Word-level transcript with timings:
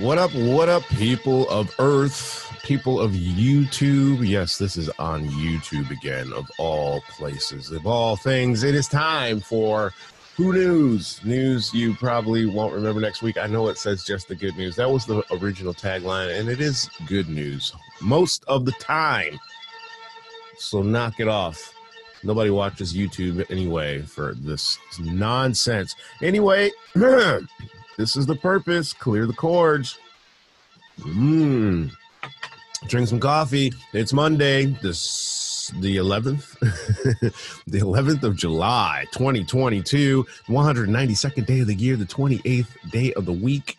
What 0.00 0.16
up, 0.16 0.32
what 0.32 0.68
up, 0.68 0.84
people 0.90 1.48
of 1.50 1.74
Earth, 1.80 2.56
people 2.62 3.00
of 3.00 3.10
YouTube? 3.12 4.24
Yes, 4.24 4.56
this 4.56 4.76
is 4.76 4.88
on 5.00 5.26
YouTube 5.26 5.90
again, 5.90 6.32
of 6.32 6.48
all 6.56 7.00
places, 7.10 7.72
of 7.72 7.84
all 7.84 8.14
things. 8.14 8.62
It 8.62 8.76
is 8.76 8.86
time 8.86 9.40
for 9.40 9.92
Who 10.36 10.52
News? 10.52 11.18
News 11.24 11.74
you 11.74 11.94
probably 11.94 12.46
won't 12.46 12.74
remember 12.74 13.00
next 13.00 13.22
week. 13.22 13.38
I 13.38 13.48
know 13.48 13.66
it 13.66 13.76
says 13.76 14.04
just 14.04 14.28
the 14.28 14.36
good 14.36 14.56
news. 14.56 14.76
That 14.76 14.88
was 14.88 15.04
the 15.04 15.24
original 15.32 15.74
tagline, 15.74 16.38
and 16.38 16.48
it 16.48 16.60
is 16.60 16.88
good 17.08 17.28
news 17.28 17.72
most 18.00 18.44
of 18.46 18.64
the 18.64 18.72
time. 18.72 19.36
So 20.58 20.80
knock 20.80 21.18
it 21.18 21.26
off. 21.26 21.74
Nobody 22.22 22.50
watches 22.50 22.94
YouTube 22.94 23.50
anyway 23.50 24.02
for 24.02 24.34
this 24.34 24.78
nonsense. 25.00 25.96
Anyway, 26.22 26.70
This 27.98 28.16
is 28.16 28.26
the 28.26 28.36
purpose. 28.36 28.92
Clear 28.92 29.26
the 29.26 29.32
cords. 29.32 29.98
Mmm. 31.00 31.90
Drink 32.86 33.08
some 33.08 33.18
coffee. 33.18 33.72
It's 33.92 34.12
Monday, 34.12 34.66
this 34.66 35.72
the 35.80 35.96
11th, 35.96 36.58
the 37.66 37.80
11th 37.80 38.22
of 38.22 38.36
July, 38.36 39.04
2022, 39.12 40.24
192nd 40.46 41.44
day 41.44 41.60
of 41.60 41.66
the 41.66 41.74
year, 41.74 41.96
the 41.96 42.06
28th 42.06 42.90
day 42.90 43.12
of 43.14 43.26
the 43.26 43.32
week. 43.32 43.76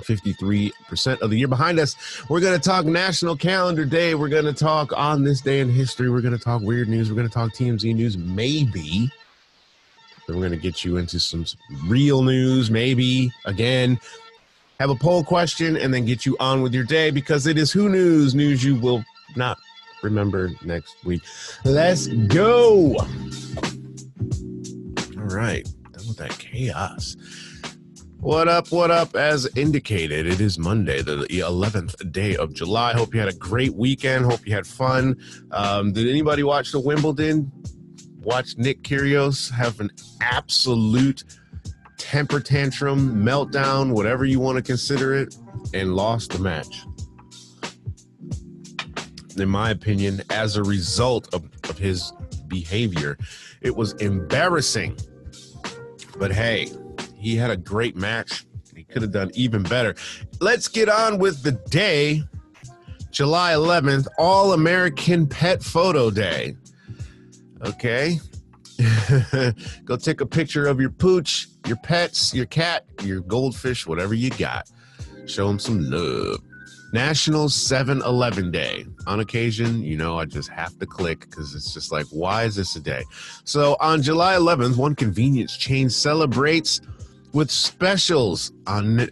53% 0.00 1.20
of 1.20 1.30
the 1.30 1.38
year 1.38 1.46
behind 1.46 1.78
us. 1.78 1.94
We're 2.28 2.40
going 2.40 2.58
to 2.58 2.68
talk 2.68 2.86
National 2.86 3.36
Calendar 3.36 3.84
Day. 3.84 4.16
We're 4.16 4.30
going 4.30 4.46
to 4.46 4.54
talk 4.54 4.92
on 4.96 5.22
this 5.22 5.40
day 5.42 5.60
in 5.60 5.70
history. 5.70 6.10
We're 6.10 6.22
going 6.22 6.36
to 6.36 6.42
talk 6.42 6.62
weird 6.62 6.88
news. 6.88 7.08
We're 7.08 7.16
going 7.16 7.28
to 7.28 7.32
talk 7.32 7.52
TMZ 7.52 7.94
news, 7.94 8.16
maybe. 8.16 9.12
Then 10.26 10.36
we're 10.36 10.48
going 10.48 10.52
to 10.52 10.62
get 10.62 10.84
you 10.84 10.96
into 10.96 11.18
some 11.18 11.44
real 11.86 12.22
news, 12.22 12.70
maybe 12.70 13.32
again. 13.44 13.98
Have 14.80 14.90
a 14.90 14.94
poll 14.94 15.22
question 15.22 15.76
and 15.76 15.92
then 15.92 16.04
get 16.04 16.26
you 16.26 16.36
on 16.40 16.62
with 16.62 16.74
your 16.74 16.84
day 16.84 17.10
because 17.10 17.46
it 17.46 17.56
is 17.56 17.70
who 17.70 17.88
news 17.88 18.34
news 18.34 18.64
you 18.64 18.74
will 18.74 19.04
not 19.36 19.58
remember 20.02 20.50
next 20.64 20.96
week. 21.04 21.22
Let's 21.64 22.08
go. 22.08 22.96
All 25.16 25.28
right, 25.28 25.64
done 25.92 26.08
with 26.08 26.16
that 26.16 26.36
chaos. 26.38 27.16
What 28.22 28.46
up? 28.46 28.70
What 28.70 28.92
up? 28.92 29.16
As 29.16 29.48
indicated, 29.56 30.26
it 30.26 30.40
is 30.40 30.56
Monday, 30.56 31.02
the 31.02 31.26
11th 31.28 32.12
day 32.12 32.36
of 32.36 32.54
July. 32.54 32.92
Hope 32.92 33.14
you 33.14 33.18
had 33.18 33.28
a 33.28 33.34
great 33.34 33.74
weekend. 33.74 34.24
Hope 34.24 34.46
you 34.46 34.54
had 34.54 34.64
fun. 34.64 35.16
Um, 35.50 35.92
did 35.92 36.08
anybody 36.08 36.44
watch 36.44 36.70
the 36.70 36.78
Wimbledon? 36.78 37.50
Watch 38.22 38.56
Nick 38.56 38.82
Kyrgios 38.82 39.50
have 39.50 39.80
an 39.80 39.90
absolute 40.20 41.24
temper 41.98 42.40
tantrum, 42.40 43.22
meltdown, 43.24 43.92
whatever 43.92 44.24
you 44.24 44.40
want 44.40 44.56
to 44.56 44.62
consider 44.62 45.14
it, 45.14 45.36
and 45.74 45.94
lost 45.94 46.32
the 46.32 46.38
match. 46.38 46.84
In 49.36 49.48
my 49.48 49.70
opinion, 49.70 50.22
as 50.30 50.56
a 50.56 50.62
result 50.62 51.32
of, 51.32 51.48
of 51.68 51.78
his 51.78 52.12
behavior, 52.48 53.16
it 53.62 53.74
was 53.74 53.94
embarrassing. 53.94 54.96
But 56.18 56.32
hey, 56.32 56.70
he 57.16 57.36
had 57.36 57.50
a 57.50 57.56
great 57.56 57.96
match. 57.96 58.44
He 58.74 58.84
could 58.84 59.02
have 59.02 59.12
done 59.12 59.30
even 59.34 59.62
better. 59.62 59.94
Let's 60.40 60.68
get 60.68 60.88
on 60.88 61.18
with 61.18 61.42
the 61.42 61.52
day, 61.52 62.22
July 63.10 63.52
11th, 63.52 64.06
All 64.18 64.52
American 64.52 65.26
Pet 65.26 65.62
Photo 65.62 66.10
Day. 66.10 66.56
Okay. 67.64 68.18
Go 69.84 69.96
take 69.96 70.20
a 70.20 70.26
picture 70.26 70.66
of 70.66 70.80
your 70.80 70.90
pooch, 70.90 71.48
your 71.66 71.76
pets, 71.76 72.34
your 72.34 72.46
cat, 72.46 72.84
your 73.02 73.20
goldfish, 73.20 73.86
whatever 73.86 74.14
you 74.14 74.30
got. 74.30 74.68
Show 75.26 75.46
them 75.46 75.58
some 75.58 75.90
love. 75.90 76.40
National 76.92 77.48
7 77.48 78.02
Eleven 78.02 78.50
Day. 78.50 78.84
On 79.06 79.20
occasion, 79.20 79.82
you 79.82 79.96
know, 79.96 80.18
I 80.18 80.26
just 80.26 80.50
have 80.50 80.78
to 80.78 80.86
click 80.86 81.20
because 81.20 81.54
it's 81.54 81.72
just 81.72 81.90
like, 81.90 82.06
why 82.10 82.44
is 82.44 82.54
this 82.54 82.76
a 82.76 82.80
day? 82.80 83.02
So 83.44 83.76
on 83.80 84.02
July 84.02 84.34
11th, 84.34 84.76
one 84.76 84.94
convenience 84.94 85.56
chain 85.56 85.88
celebrates 85.88 86.80
with 87.32 87.50
specials 87.50 88.52
on 88.66 89.08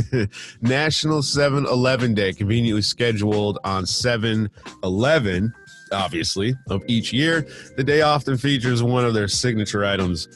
National 0.60 1.20
7 1.20 1.66
Eleven 1.66 2.14
Day, 2.14 2.32
conveniently 2.32 2.82
scheduled 2.82 3.58
on 3.64 3.86
7 3.86 4.48
11 4.84 5.52
obviously, 5.92 6.54
of 6.68 6.82
each 6.86 7.12
year. 7.12 7.46
The 7.76 7.84
day 7.84 8.02
often 8.02 8.36
features 8.36 8.82
one 8.82 9.04
of 9.04 9.14
their 9.14 9.28
signature 9.28 9.84
items, 9.84 10.26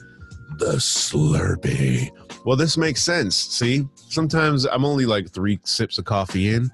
the 0.59 0.75
Slurpee. 0.77 2.11
Well, 2.44 2.56
this 2.56 2.77
makes 2.77 3.03
sense. 3.03 3.37
See, 3.37 3.87
sometimes 3.94 4.65
I'm 4.66 4.84
only 4.84 5.06
like 5.06 5.31
three 5.31 5.61
sips 5.65 5.99
of 5.99 6.05
coffee 6.05 6.55
in. 6.55 6.71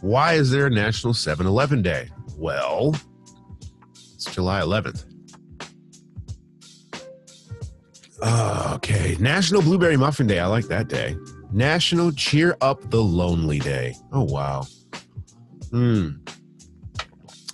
Why 0.00 0.34
is 0.34 0.50
there 0.50 0.66
a 0.66 0.70
National 0.70 1.14
7 1.14 1.46
Eleven 1.46 1.82
Day? 1.82 2.10
Well, 2.36 2.94
it's 4.14 4.26
July 4.26 4.60
11th. 4.60 5.04
Okay, 8.74 9.16
National 9.20 9.60
Blueberry 9.60 9.96
Muffin 9.96 10.26
Day. 10.26 10.40
I 10.40 10.46
like 10.46 10.66
that 10.66 10.88
day. 10.88 11.16
National 11.52 12.10
Cheer 12.12 12.56
Up 12.60 12.90
the 12.90 13.02
Lonely 13.02 13.58
Day. 13.58 13.96
Oh, 14.12 14.24
wow. 14.24 14.66
Hmm. 15.70 16.10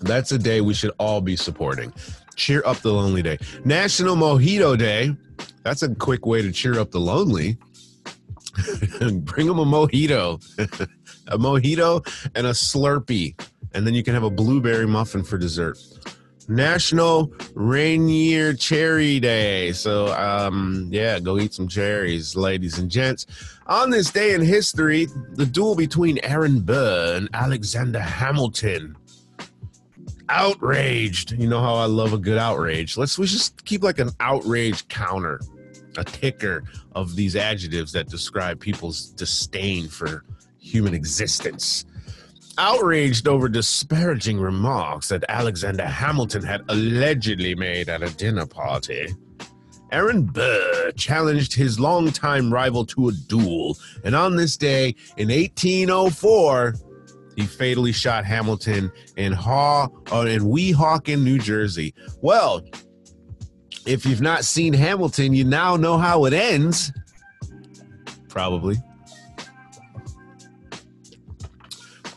That's 0.00 0.32
a 0.32 0.38
day 0.38 0.60
we 0.60 0.74
should 0.74 0.92
all 0.98 1.20
be 1.20 1.36
supporting. 1.36 1.92
Cheer 2.36 2.62
up 2.64 2.78
the 2.78 2.92
lonely 2.92 3.22
day. 3.22 3.38
National 3.64 4.16
Mojito 4.16 4.78
Day. 4.78 5.14
That's 5.62 5.82
a 5.82 5.94
quick 5.94 6.24
way 6.26 6.42
to 6.42 6.50
cheer 6.52 6.78
up 6.78 6.90
the 6.90 7.00
lonely. 7.00 7.58
Bring 9.00 9.46
them 9.46 9.58
a 9.58 9.64
mojito, 9.64 10.42
a 11.28 11.38
mojito, 11.38 12.30
and 12.34 12.46
a 12.46 12.50
Slurpee, 12.50 13.40
and 13.74 13.86
then 13.86 13.94
you 13.94 14.02
can 14.02 14.14
have 14.14 14.24
a 14.24 14.30
blueberry 14.30 14.86
muffin 14.86 15.22
for 15.22 15.38
dessert. 15.38 15.78
National 16.48 17.32
Rainier 17.54 18.54
Cherry 18.54 19.20
Day. 19.20 19.70
So, 19.72 20.12
um, 20.14 20.88
yeah, 20.90 21.20
go 21.20 21.38
eat 21.38 21.54
some 21.54 21.68
cherries, 21.68 22.34
ladies 22.34 22.78
and 22.78 22.90
gents. 22.90 23.26
On 23.66 23.88
this 23.88 24.10
day 24.10 24.34
in 24.34 24.40
history, 24.40 25.06
the 25.34 25.46
duel 25.46 25.76
between 25.76 26.18
Aaron 26.24 26.60
Burr 26.60 27.14
and 27.16 27.28
Alexander 27.32 28.00
Hamilton 28.00 28.96
outraged. 30.30 31.32
You 31.32 31.48
know 31.48 31.60
how 31.60 31.74
I 31.74 31.86
love 31.86 32.12
a 32.12 32.18
good 32.18 32.38
outrage. 32.38 32.96
Let's 32.96 33.18
we 33.18 33.26
just 33.26 33.64
keep 33.64 33.82
like 33.82 33.98
an 33.98 34.10
outrage 34.20 34.86
counter, 34.88 35.40
a 35.98 36.04
ticker 36.04 36.64
of 36.92 37.16
these 37.16 37.36
adjectives 37.36 37.92
that 37.92 38.08
describe 38.08 38.60
people's 38.60 39.10
disdain 39.10 39.88
for 39.88 40.24
human 40.58 40.94
existence. 40.94 41.84
Outraged 42.58 43.26
over 43.26 43.48
disparaging 43.48 44.38
remarks 44.38 45.08
that 45.08 45.24
Alexander 45.28 45.86
Hamilton 45.86 46.42
had 46.42 46.62
allegedly 46.68 47.54
made 47.54 47.88
at 47.88 48.02
a 48.02 48.10
dinner 48.14 48.46
party. 48.46 49.08
Aaron 49.92 50.24
Burr 50.24 50.92
challenged 50.92 51.52
his 51.52 51.80
longtime 51.80 52.52
rival 52.52 52.84
to 52.86 53.08
a 53.08 53.12
duel, 53.12 53.76
and 54.04 54.14
on 54.14 54.36
this 54.36 54.56
day 54.56 54.94
in 55.16 55.28
1804, 55.28 56.74
he 57.40 57.46
fatally 57.46 57.92
shot 57.92 58.24
Hamilton 58.24 58.92
in 59.16 59.32
Haw 59.32 59.88
uh, 60.12 60.20
in 60.26 60.42
Weehawken, 60.42 61.22
New 61.22 61.38
Jersey. 61.38 61.94
Well, 62.20 62.62
if 63.86 64.04
you've 64.04 64.20
not 64.20 64.44
seen 64.44 64.74
Hamilton, 64.74 65.32
you 65.32 65.44
now 65.44 65.76
know 65.76 65.96
how 65.96 66.26
it 66.26 66.32
ends. 66.32 66.92
Probably. 68.28 68.76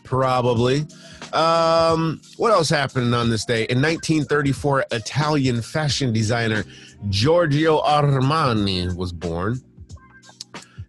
Probably. 0.03 0.85
Um, 1.31 2.21
what 2.37 2.51
else 2.51 2.69
happened 2.69 3.15
on 3.15 3.29
this 3.29 3.45
day? 3.45 3.63
In 3.69 3.81
1934, 3.81 4.85
Italian 4.91 5.61
fashion 5.61 6.13
designer 6.13 6.63
Giorgio 7.09 7.81
Armani 7.81 8.95
was 8.95 9.11
born. 9.11 9.59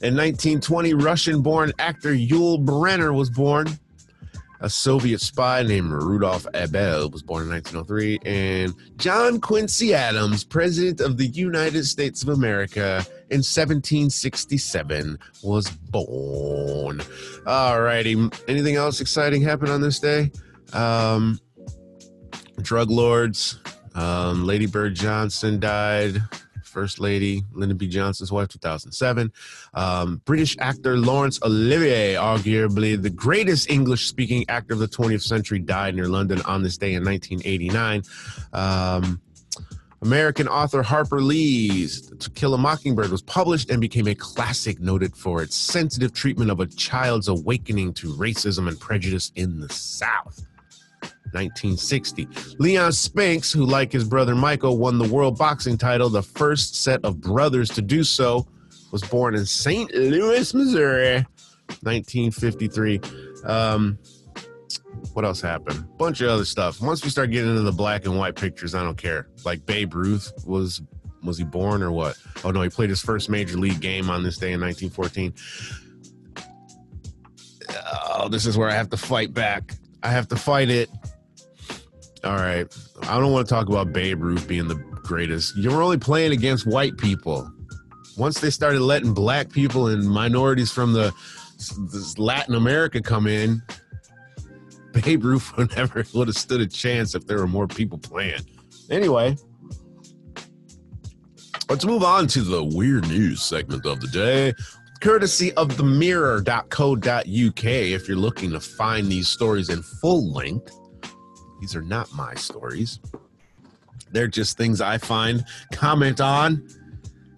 In 0.03 0.15
1920, 0.15 0.93
Russian 0.95 1.41
born 1.41 1.73
actor 1.79 2.13
Yul 2.15 2.63
Brynner 2.63 3.15
was 3.15 3.31
born 3.31 3.67
a 4.65 4.71
Soviet 4.71 5.21
spy 5.21 5.63
named 5.63 5.91
Rudolf 5.93 6.47
Abel 6.55 7.11
was 7.11 7.23
born 7.23 7.43
in 7.43 7.51
1903, 7.51 8.19
and 8.25 8.75
John 8.97 9.39
Quincy 9.39 9.93
Adams, 9.93 10.43
President 10.43 11.03
of 11.03 11.19
the 11.19 11.27
United 11.27 11.85
States 11.85 12.23
of 12.23 12.31
America 12.31 13.05
in 13.29 13.43
1767, 13.45 15.19
was 15.43 15.69
born. 15.69 17.03
All 17.47 17.83
righty. 17.83 18.31
Anything 18.49 18.77
else 18.77 19.03
exciting 19.03 19.43
happened 19.43 19.71
on 19.71 19.83
this 19.83 20.01
day? 20.01 20.33
Um, 20.73 21.39
drug 22.63 22.89
lords. 22.89 23.59
Um, 23.95 24.47
Lady 24.47 24.65
Bird 24.65 24.95
Johnson 24.95 25.61
died. 25.61 26.23
First 26.75 26.99
Lady, 26.99 27.45
Lyndon 27.53 27.79
B. 27.79 27.87
Johnson's 27.87 28.33
wife, 28.33 28.49
2007. 28.49 29.33
Um, 29.75 30.21
British 30.25 30.57
actor 30.59 30.99
Laurence 30.99 31.41
Olivier, 31.45 32.15
arguably 32.15 33.01
the 33.01 33.11
greatest 33.11 33.71
English 33.71 34.07
speaking 34.07 34.45
actor 34.49 34.75
of 34.75 34.81
the 34.81 34.89
20th 34.89 35.23
century, 35.23 35.61
died 35.61 35.95
near 35.95 36.09
London 36.09 36.43
on 36.43 36.65
this 36.65 36.77
day 36.77 36.95
in 36.95 37.05
1989. 37.05 38.03
Um, 38.53 39.21
American 40.03 40.49
author 40.49 40.83
Harper 40.83 41.23
Lee's 41.23 42.11
To 42.11 42.29
Kill 42.31 42.55
a 42.55 42.59
Mockingbird 42.59 43.13
was 43.13 43.23
published 43.23 43.71
and 43.71 43.81
became 43.81 44.09
a 44.09 44.15
classic 44.17 44.81
noted 44.81 45.17
for 45.17 45.43
its 45.43 45.55
sensitive 45.55 46.13
treatment 46.13 46.51
of 46.51 46.59
a 46.59 46.67
child's 46.67 47.29
awakening 47.29 47.95
to 47.95 48.09
racism 48.15 48.67
and 48.67 48.79
prejudice 48.81 49.31
in 49.37 49.61
the 49.61 49.69
South. 49.69 50.45
1960. 51.35 52.29
Leon 52.59 52.93
Spinks, 52.93 53.53
who, 53.53 53.65
like 53.65 53.93
his 53.93 54.05
brother 54.05 54.35
Michael, 54.35 54.79
won 54.79 54.99
the 54.99 55.09
world 55.09 55.37
boxing 55.37 55.77
title, 55.77 56.09
the 56.09 56.23
first 56.23 56.83
set 56.83 57.05
of 57.05 57.21
brothers 57.21 57.69
to 57.71 57.83
do 57.83 58.05
so, 58.05 58.47
was 58.93 59.03
born 59.03 59.35
in 59.35 59.45
St. 59.45 59.93
Louis, 59.95 60.55
Missouri, 60.55 61.27
1953. 61.83 63.01
Um, 63.45 63.99
what 65.13 65.25
else 65.25 65.41
happened? 65.41 65.87
Bunch 65.99 66.21
of 66.21 66.29
other 66.29 66.45
stuff. 66.45 66.81
Once 66.81 67.05
we 67.05 67.11
start 67.11 67.31
getting 67.31 67.51
into 67.51 67.63
the 67.63 67.73
black 67.73 68.07
and 68.07 68.17
white 68.17 68.37
pictures, 68.37 68.75
I 68.75 68.83
don't 68.83 68.97
care. 68.97 69.29
Like 69.45 69.67
Babe 69.67 69.95
Ruth 69.95 70.33
was 70.47 70.83
was 71.23 71.39
he 71.39 71.45
born 71.45 71.83
or 71.83 71.91
what? 71.91 72.17
Oh 72.45 72.51
no, 72.51 72.63
he 72.63 72.69
played 72.69 72.91
his 72.91 73.01
first 73.01 73.29
major 73.29 73.57
league 73.57 73.81
game 73.81 74.11
on 74.11 74.23
this 74.23 74.37
day 74.37 74.53
in 74.53 74.61
1914. 74.61 75.35
Oh, 78.17 78.29
this 78.29 78.47
is 78.47 78.57
where 78.57 78.69
I 78.69 78.75
have 78.75 78.91
to 78.91 78.97
fight 78.97 79.33
back. 79.33 79.75
I 80.03 80.11
have 80.11 80.29
to 80.29 80.37
fight 80.37 80.71
it. 80.71 80.91
All 82.25 82.37
right. 82.37 82.67
I 83.03 83.19
don't 83.19 83.33
want 83.33 83.47
to 83.47 83.55
talk 83.55 83.69
about 83.69 83.93
Babe 83.93 84.23
Ruth 84.23 84.49
being 84.49 84.67
the 84.67 84.77
greatest. 84.77 85.57
You're 85.57 85.83
only 85.83 85.99
playing 85.99 86.33
against 86.33 86.67
white 86.67 86.97
people. 86.97 87.51
Once 88.17 88.41
they 88.41 88.49
started 88.49 88.81
letting 88.81 89.13
black 89.13 89.51
people 89.51 89.89
and 89.89 90.09
minorities 90.09 90.71
from 90.71 90.95
the, 90.95 91.13
Latin 92.17 92.55
America 92.55 93.01
come 93.03 93.27
in, 93.27 93.63
Babe 94.93 95.25
Ruth 95.25 95.55
would 95.57 95.77
never 95.77 96.05
would 96.15 96.29
have 96.29 96.37
stood 96.37 96.61
a 96.61 96.67
chance 96.67 97.15
if 97.15 97.27
there 97.27 97.39
were 97.39 97.47
more 97.47 97.67
people 97.67 97.99
playing. 97.99 98.41
Anyway, 98.91 99.37
let's 101.69 101.85
move 101.85 102.05
on 102.05 102.27
to 102.29 102.43
the 102.43 102.63
weird 102.63 103.07
news 103.09 103.43
segment 103.43 103.85
of 103.85 104.01
the 104.01 104.09
day. 104.09 104.55
Courtesy 105.01 105.53
of 105.55 105.77
the 105.77 105.83
mirror.co.uk 105.83 107.65
if 107.65 108.09
you're 108.09 108.17
looking 108.17 108.51
to 108.53 108.61
find 108.61 109.09
these 109.09 109.29
stories 109.29 109.69
in 109.69 109.83
full 109.83 110.33
length. 110.33 110.73
These 111.65 111.75
are 111.75 111.81
not 111.81 112.13
my 112.13 112.35
stories. 112.35 113.01
They're 114.11 114.29
just 114.29 114.59
things 114.59 114.83
I 114.83 114.99
find, 114.99 115.47
comment 115.73 116.21
on, 116.21 116.69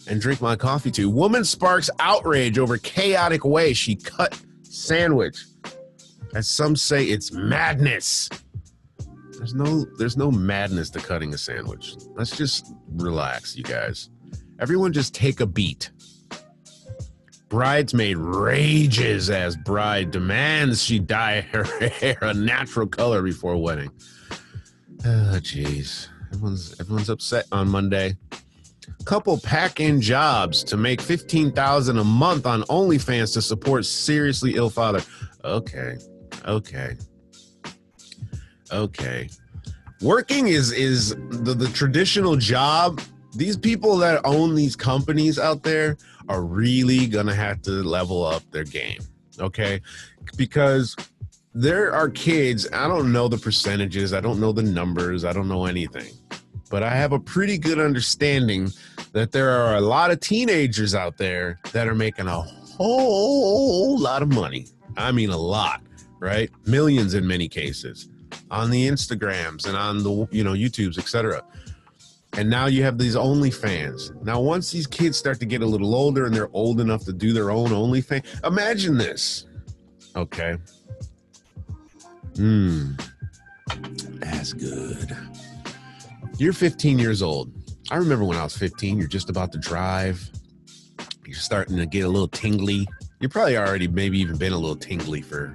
and 0.08 0.20
drink 0.20 0.40
my 0.40 0.56
coffee 0.56 0.90
to. 0.90 1.08
Woman 1.08 1.44
sparks 1.44 1.88
outrage 2.00 2.58
over 2.58 2.76
chaotic 2.76 3.44
way 3.44 3.72
she 3.72 3.94
cut 3.94 4.36
sandwich. 4.64 5.44
As 6.34 6.48
some 6.48 6.74
say, 6.74 7.04
it's 7.04 7.30
madness. 7.30 8.28
There's 9.38 9.54
no 9.54 9.86
there's 9.96 10.16
no 10.16 10.32
madness 10.32 10.90
to 10.90 10.98
cutting 10.98 11.32
a 11.32 11.38
sandwich. 11.38 11.94
Let's 12.16 12.36
just 12.36 12.74
relax, 12.96 13.56
you 13.56 13.62
guys. 13.62 14.10
Everyone 14.58 14.92
just 14.92 15.14
take 15.14 15.38
a 15.38 15.46
beat. 15.46 15.92
Bridesmaid 17.48 18.16
rages 18.16 19.30
as 19.30 19.56
bride 19.56 20.10
demands 20.10 20.82
she 20.82 20.98
dye 20.98 21.42
her 21.42 21.62
hair 21.88 22.18
a 22.20 22.34
natural 22.34 22.88
color 22.88 23.22
before 23.22 23.56
wedding. 23.56 23.92
Oh, 25.04 25.38
jeez. 25.40 26.08
Everyone's 26.32 26.80
everyone's 26.80 27.10
upset 27.10 27.46
on 27.52 27.68
Monday. 27.68 28.16
Couple 29.04 29.38
pack 29.38 29.78
in 29.80 30.00
jobs 30.00 30.64
to 30.64 30.76
make 30.76 31.00
fifteen 31.00 31.52
thousand 31.52 31.98
a 31.98 32.04
month 32.04 32.46
on 32.46 32.62
OnlyFans 32.62 33.32
to 33.34 33.42
support 33.42 33.84
seriously 33.84 34.54
ill 34.56 34.70
father. 34.70 35.00
Okay, 35.44 35.96
okay, 36.44 36.96
okay. 38.72 39.28
Working 40.02 40.48
is 40.48 40.72
is 40.72 41.10
the, 41.30 41.54
the 41.54 41.68
traditional 41.68 42.36
job. 42.36 43.00
These 43.34 43.56
people 43.56 43.96
that 43.98 44.20
own 44.24 44.54
these 44.54 44.74
companies 44.74 45.38
out 45.38 45.62
there 45.62 45.96
are 46.28 46.42
really 46.42 47.06
gonna 47.06 47.34
have 47.34 47.62
to 47.62 47.70
level 47.70 48.24
up 48.24 48.42
their 48.50 48.64
game. 48.64 49.00
Okay, 49.38 49.80
because 50.36 50.96
there 51.58 51.90
are 51.94 52.10
kids, 52.10 52.68
I 52.70 52.86
don't 52.86 53.10
know 53.10 53.28
the 53.28 53.38
percentages, 53.38 54.12
I 54.12 54.20
don't 54.20 54.38
know 54.38 54.52
the 54.52 54.62
numbers, 54.62 55.24
I 55.24 55.32
don't 55.32 55.48
know 55.48 55.64
anything, 55.64 56.12
but 56.68 56.82
I 56.82 56.90
have 56.90 57.12
a 57.12 57.18
pretty 57.18 57.56
good 57.56 57.80
understanding 57.80 58.70
that 59.12 59.32
there 59.32 59.48
are 59.48 59.76
a 59.76 59.80
lot 59.80 60.10
of 60.10 60.20
teenagers 60.20 60.94
out 60.94 61.16
there 61.16 61.58
that 61.72 61.88
are 61.88 61.94
making 61.94 62.26
a 62.26 62.42
whole 62.42 63.98
lot 63.98 64.20
of 64.20 64.28
money. 64.28 64.66
I 64.98 65.12
mean, 65.12 65.30
a 65.30 65.36
lot, 65.36 65.80
right? 66.20 66.50
Millions 66.66 67.14
in 67.14 67.26
many 67.26 67.48
cases 67.48 68.10
on 68.50 68.70
the 68.70 68.86
Instagrams 68.86 69.66
and 69.66 69.78
on 69.78 70.02
the, 70.02 70.28
you 70.30 70.44
know, 70.44 70.52
YouTubes, 70.52 70.98
etc. 70.98 71.42
And 72.34 72.50
now 72.50 72.66
you 72.66 72.82
have 72.82 72.98
these 72.98 73.16
OnlyFans. 73.16 74.22
Now, 74.22 74.42
once 74.42 74.70
these 74.70 74.86
kids 74.86 75.16
start 75.16 75.40
to 75.40 75.46
get 75.46 75.62
a 75.62 75.66
little 75.66 75.94
older 75.94 76.26
and 76.26 76.34
they're 76.34 76.50
old 76.52 76.80
enough 76.82 77.06
to 77.06 77.14
do 77.14 77.32
their 77.32 77.50
own 77.50 77.70
OnlyFans, 77.70 78.44
imagine 78.44 78.98
this. 78.98 79.46
Okay. 80.14 80.58
Mmm. 82.36 83.00
That's 84.20 84.52
good. 84.52 85.16
You're 86.38 86.52
15 86.52 86.98
years 86.98 87.22
old. 87.22 87.50
I 87.90 87.96
remember 87.96 88.24
when 88.24 88.36
I 88.36 88.44
was 88.44 88.56
15, 88.56 88.98
you're 88.98 89.08
just 89.08 89.30
about 89.30 89.52
to 89.52 89.58
drive. 89.58 90.30
You're 91.24 91.36
starting 91.36 91.76
to 91.76 91.86
get 91.86 92.04
a 92.04 92.08
little 92.08 92.28
tingly. 92.28 92.86
You're 93.20 93.30
probably 93.30 93.56
already 93.56 93.88
maybe 93.88 94.18
even 94.18 94.36
been 94.36 94.52
a 94.52 94.58
little 94.58 94.76
tingly 94.76 95.22
for 95.22 95.54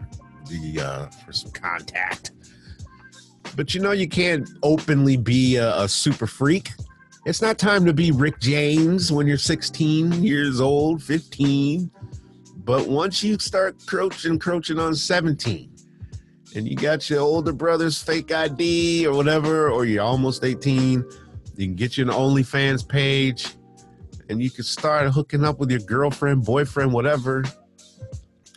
the 0.49 0.81
uh 0.81 1.05
for 1.25 1.31
some 1.31 1.51
contact. 1.51 2.31
But 3.55 3.73
you 3.73 3.81
know 3.81 3.91
you 3.91 4.07
can't 4.07 4.49
openly 4.63 5.17
be 5.17 5.57
a, 5.57 5.81
a 5.81 5.87
super 5.87 6.27
freak. 6.27 6.71
It's 7.25 7.41
not 7.41 7.57
time 7.59 7.85
to 7.85 7.93
be 7.93 8.11
Rick 8.11 8.39
James 8.39 9.11
when 9.11 9.27
you're 9.27 9.37
16 9.37 10.23
years 10.23 10.59
old, 10.59 11.03
15. 11.03 11.91
But 12.63 12.87
once 12.87 13.23
you 13.23 13.37
start 13.37 13.85
crouching, 13.85 14.39
crouching 14.39 14.79
on 14.79 14.95
17, 14.95 15.70
and 16.55 16.67
you 16.67 16.75
got 16.75 17.09
your 17.09 17.21
older 17.21 17.53
brother's 17.53 18.01
fake 18.01 18.31
ID 18.31 19.07
or 19.07 19.15
whatever, 19.15 19.69
or 19.69 19.85
you're 19.85 20.03
almost 20.03 20.43
18, 20.43 21.03
you 21.55 21.65
can 21.67 21.75
get 21.75 21.97
you 21.97 22.03
an 22.03 22.11
OnlyFans 22.11 22.87
page 22.87 23.47
and 24.29 24.41
you 24.41 24.49
can 24.49 24.63
start 24.63 25.09
hooking 25.11 25.43
up 25.43 25.59
with 25.59 25.71
your 25.71 25.79
girlfriend, 25.81 26.45
boyfriend, 26.45 26.93
whatever, 26.93 27.43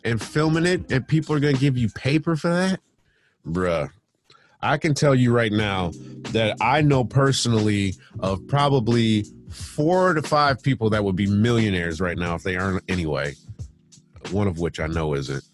and 0.05 0.23
filming 0.23 0.67
it, 0.67 0.91
and 0.93 1.07
people 1.09 1.35
are 1.35 1.41
gonna 1.41 1.55
give 1.55 1.77
you 1.77 1.89
paper 1.91 2.37
for 2.37 2.49
that, 2.49 2.81
bruh. 3.47 3.91
I 4.61 4.79
can 4.79 4.95
tell 4.95 5.15
you 5.15 5.33
right 5.33 5.53
now 5.53 5.91
that 6.31 6.57
I 6.61 6.81
know 6.81 7.05
personally 7.05 7.95
of 8.21 8.47
probably 8.47 9.25
four 9.51 10.15
to 10.15 10.23
five 10.23 10.63
people 10.63 10.91
that 10.91 11.05
would 11.05 11.17
be 11.17 11.27
millionaires 11.27 12.01
right 12.01 12.17
now 12.17 12.35
if 12.35 12.43
they 12.43 12.57
earn 12.57 12.81
anyway. 12.89 13.35
One 14.31 14.49
of 14.49 14.59
which 14.59 14.81
I 14.81 14.87
know 14.87 15.15
isn't 15.15 15.45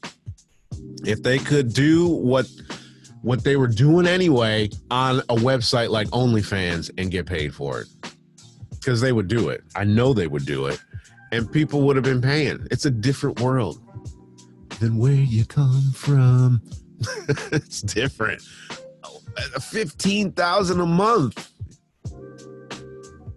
if 1.05 1.23
they 1.23 1.39
could 1.39 1.73
do 1.73 2.07
what 2.09 2.47
what 3.23 3.45
they 3.45 3.57
were 3.57 3.69
doing 3.69 4.07
anyway 4.07 4.69
on 4.91 5.19
a 5.21 5.37
website 5.37 5.91
like 5.91 6.09
OnlyFans 6.09 6.91
and 6.97 7.11
get 7.11 7.27
paid 7.27 7.55
for 7.55 7.81
it. 7.81 7.87
Because 8.71 9.01
they 9.01 9.13
would 9.13 9.29
do 9.29 9.51
it. 9.51 9.63
I 9.77 9.85
know 9.85 10.15
they 10.15 10.27
would 10.27 10.47
do 10.47 10.67
it. 10.67 10.81
And 11.33 11.51
people 11.51 11.83
would 11.83 11.97
have 11.97 12.05
been 12.05 12.23
paying. 12.23 12.67
It's 12.71 12.87
a 12.87 12.91
different 12.91 13.41
world 13.41 13.79
than 14.81 14.97
where 14.97 15.13
you 15.13 15.45
come 15.45 15.93
from. 15.95 16.63
it's 17.53 17.83
different. 17.83 18.43
15,000 19.61 20.81
a 20.81 20.87
month. 20.87 21.51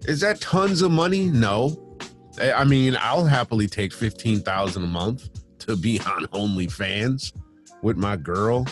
Is 0.05 0.21
that 0.21 0.39
tons 0.39 0.81
of 0.81 0.91
money? 0.91 1.25
No. 1.25 1.97
I 2.41 2.63
mean, 2.63 2.97
I'll 2.99 3.25
happily 3.25 3.67
take 3.67 3.93
15,000 3.93 4.81
a 4.81 4.87
month 4.87 5.29
to 5.65 5.75
be 5.75 5.99
on 6.05 6.25
OnlyFans 6.27 7.33
with 7.81 7.97
my 7.97 8.15
girl. 8.15 8.65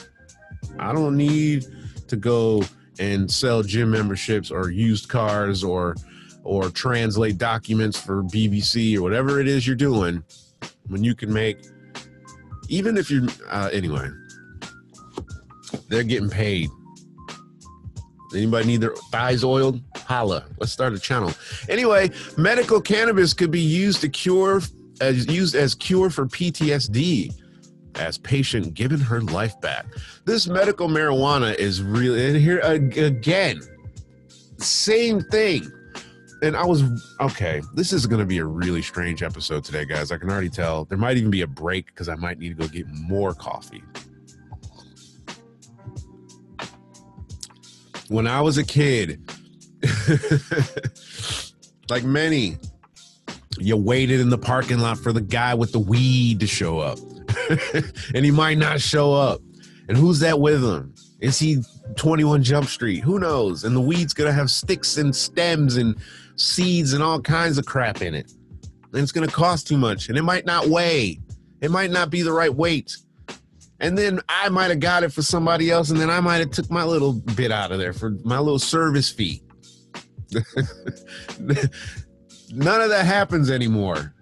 I 0.80 0.94
don't 0.94 1.18
need 1.18 1.66
to 2.08 2.16
go 2.16 2.64
and 3.00 3.30
sell 3.30 3.64
gym 3.64 3.92
memberships 3.92 4.52
or 4.52 4.70
used 4.70 5.10
cars 5.10 5.64
or 5.64 5.96
or 6.44 6.70
translate 6.70 7.38
documents 7.38 8.00
for 8.00 8.24
BBC 8.24 8.98
or 8.98 9.02
whatever 9.02 9.40
it 9.40 9.48
is 9.48 9.66
you're 9.68 9.76
doing 9.76 10.24
when 10.88 11.04
you 11.04 11.16
can 11.16 11.32
make 11.32 11.58
even 12.68 12.98
if 12.98 13.10
you're 13.12 13.28
uh, 13.50 13.70
anyway 13.72 14.10
they're 15.88 16.04
getting 16.04 16.30
paid. 16.30 16.70
Anybody 18.34 18.66
need 18.66 18.82
their 18.82 18.96
thighs 19.12 19.44
oiled? 19.44 19.82
Holla. 20.06 20.46
Let's 20.58 20.72
start 20.72 20.94
a 20.94 21.00
channel. 21.00 21.32
Anyway 21.70 22.12
medical 22.38 22.82
cannabis 22.82 23.34
could 23.34 23.52
be 23.52 23.62
used 23.62 24.02
to 24.02 24.10
cure 24.10 24.62
as 25.02 25.28
used 25.28 25.56
as 25.56 25.76
cure 25.76 26.10
for 26.10 26.28
ptsd 26.28 27.34
as 27.96 28.18
patient 28.18 28.74
giving 28.74 29.00
her 29.00 29.22
life 29.22 29.60
back. 29.60 29.86
This 30.26 30.48
medical 30.48 30.88
marijuana 30.88 31.56
is 31.56 31.82
really 31.82 32.26
and 32.26 32.38
here 32.38 32.60
again, 32.60 33.60
same 34.58 35.22
thing. 35.22 35.70
And 36.44 36.56
I 36.56 36.66
was 36.66 36.84
okay. 37.20 37.62
This 37.76 37.94
is 37.94 38.08
going 38.08 38.20
to 38.20 38.26
be 38.26 38.40
a 38.40 38.46
really 38.46 38.82
strange 38.82 39.22
episode 39.22 39.64
today, 39.64 39.86
guys. 39.86 40.12
I 40.12 40.18
can 40.18 40.32
already 40.32 40.50
tell. 40.50 40.86
There 40.86 40.98
might 40.98 41.18
even 41.18 41.30
be 41.30 41.42
a 41.42 41.48
break 41.48 41.88
because 41.88 42.10
I 42.10 42.16
might 42.16 42.40
need 42.40 42.50
to 42.50 42.56
go 42.56 42.68
get 42.68 42.88
more 42.88 43.34
coffee. 43.34 43.84
When 48.08 48.26
I 48.26 48.42
was 48.42 48.58
a 48.58 48.64
kid, 48.64 49.22
like 51.90 52.04
many, 52.04 52.58
you 53.64 53.78
waited 53.78 54.20
in 54.20 54.30
the 54.30 54.38
parking 54.38 54.80
lot 54.80 54.98
for 54.98 55.14
the 55.14 55.22
guy 55.22 55.54
with 55.54 55.72
the 55.72 55.80
weed 55.80 56.40
to 56.40 56.48
show 56.48 56.80
up. 56.80 57.00
and 58.16 58.26
he 58.26 58.32
might 58.32 58.58
not 58.58 58.82
show 58.82 59.14
up. 59.14 59.42
And 59.88 59.98
who's 59.98 60.20
that 60.20 60.40
with 60.40 60.64
him? 60.64 60.94
Is 61.20 61.38
he 61.38 61.62
21 61.96 62.44
Jump 62.44 62.68
Street? 62.68 63.02
Who 63.02 63.20
knows? 63.20 63.64
And 63.64 63.76
the 63.76 63.82
weed's 63.82 64.14
gonna 64.14 64.32
have 64.32 64.50
sticks 64.50 64.98
and 64.98 65.16
stems 65.16 65.78
and 65.78 65.96
seeds 66.36 66.94
and 66.94 67.04
all 67.04 67.22
kinds 67.22 67.58
of 67.58 67.66
crap 67.66 68.02
in 68.02 68.16
it. 68.16 68.32
And 68.94 69.02
it's 69.02 69.12
gonna 69.12 69.28
cost 69.28 69.68
too 69.68 69.78
much. 69.78 70.10
And 70.10 70.18
it 70.18 70.24
might 70.24 70.46
not 70.46 70.68
weigh. 70.68 71.20
It 71.62 71.72
might 71.72 71.92
not 71.92 72.10
be 72.10 72.22
the 72.24 72.34
right 72.34 72.54
weight. 72.54 72.98
And 73.80 73.98
then 73.98 74.20
I 74.30 74.50
might 74.50 74.70
have 74.70 74.80
got 74.80 75.04
it 75.04 75.12
for 75.12 75.24
somebody 75.24 75.72
else, 75.72 75.90
and 75.90 76.00
then 76.00 76.10
I 76.10 76.20
might 76.20 76.38
have 76.38 76.52
took 76.52 76.70
my 76.70 76.84
little 76.84 77.14
bit 77.14 77.52
out 77.52 77.72
of 77.72 77.80
there 77.80 77.94
for 77.94 78.12
my 78.24 78.38
little 78.38 78.60
service 78.60 79.10
fee. 79.10 79.42
None 82.54 82.82
of 82.82 82.90
that 82.90 83.06
happens 83.06 83.50
anymore. 83.50 84.14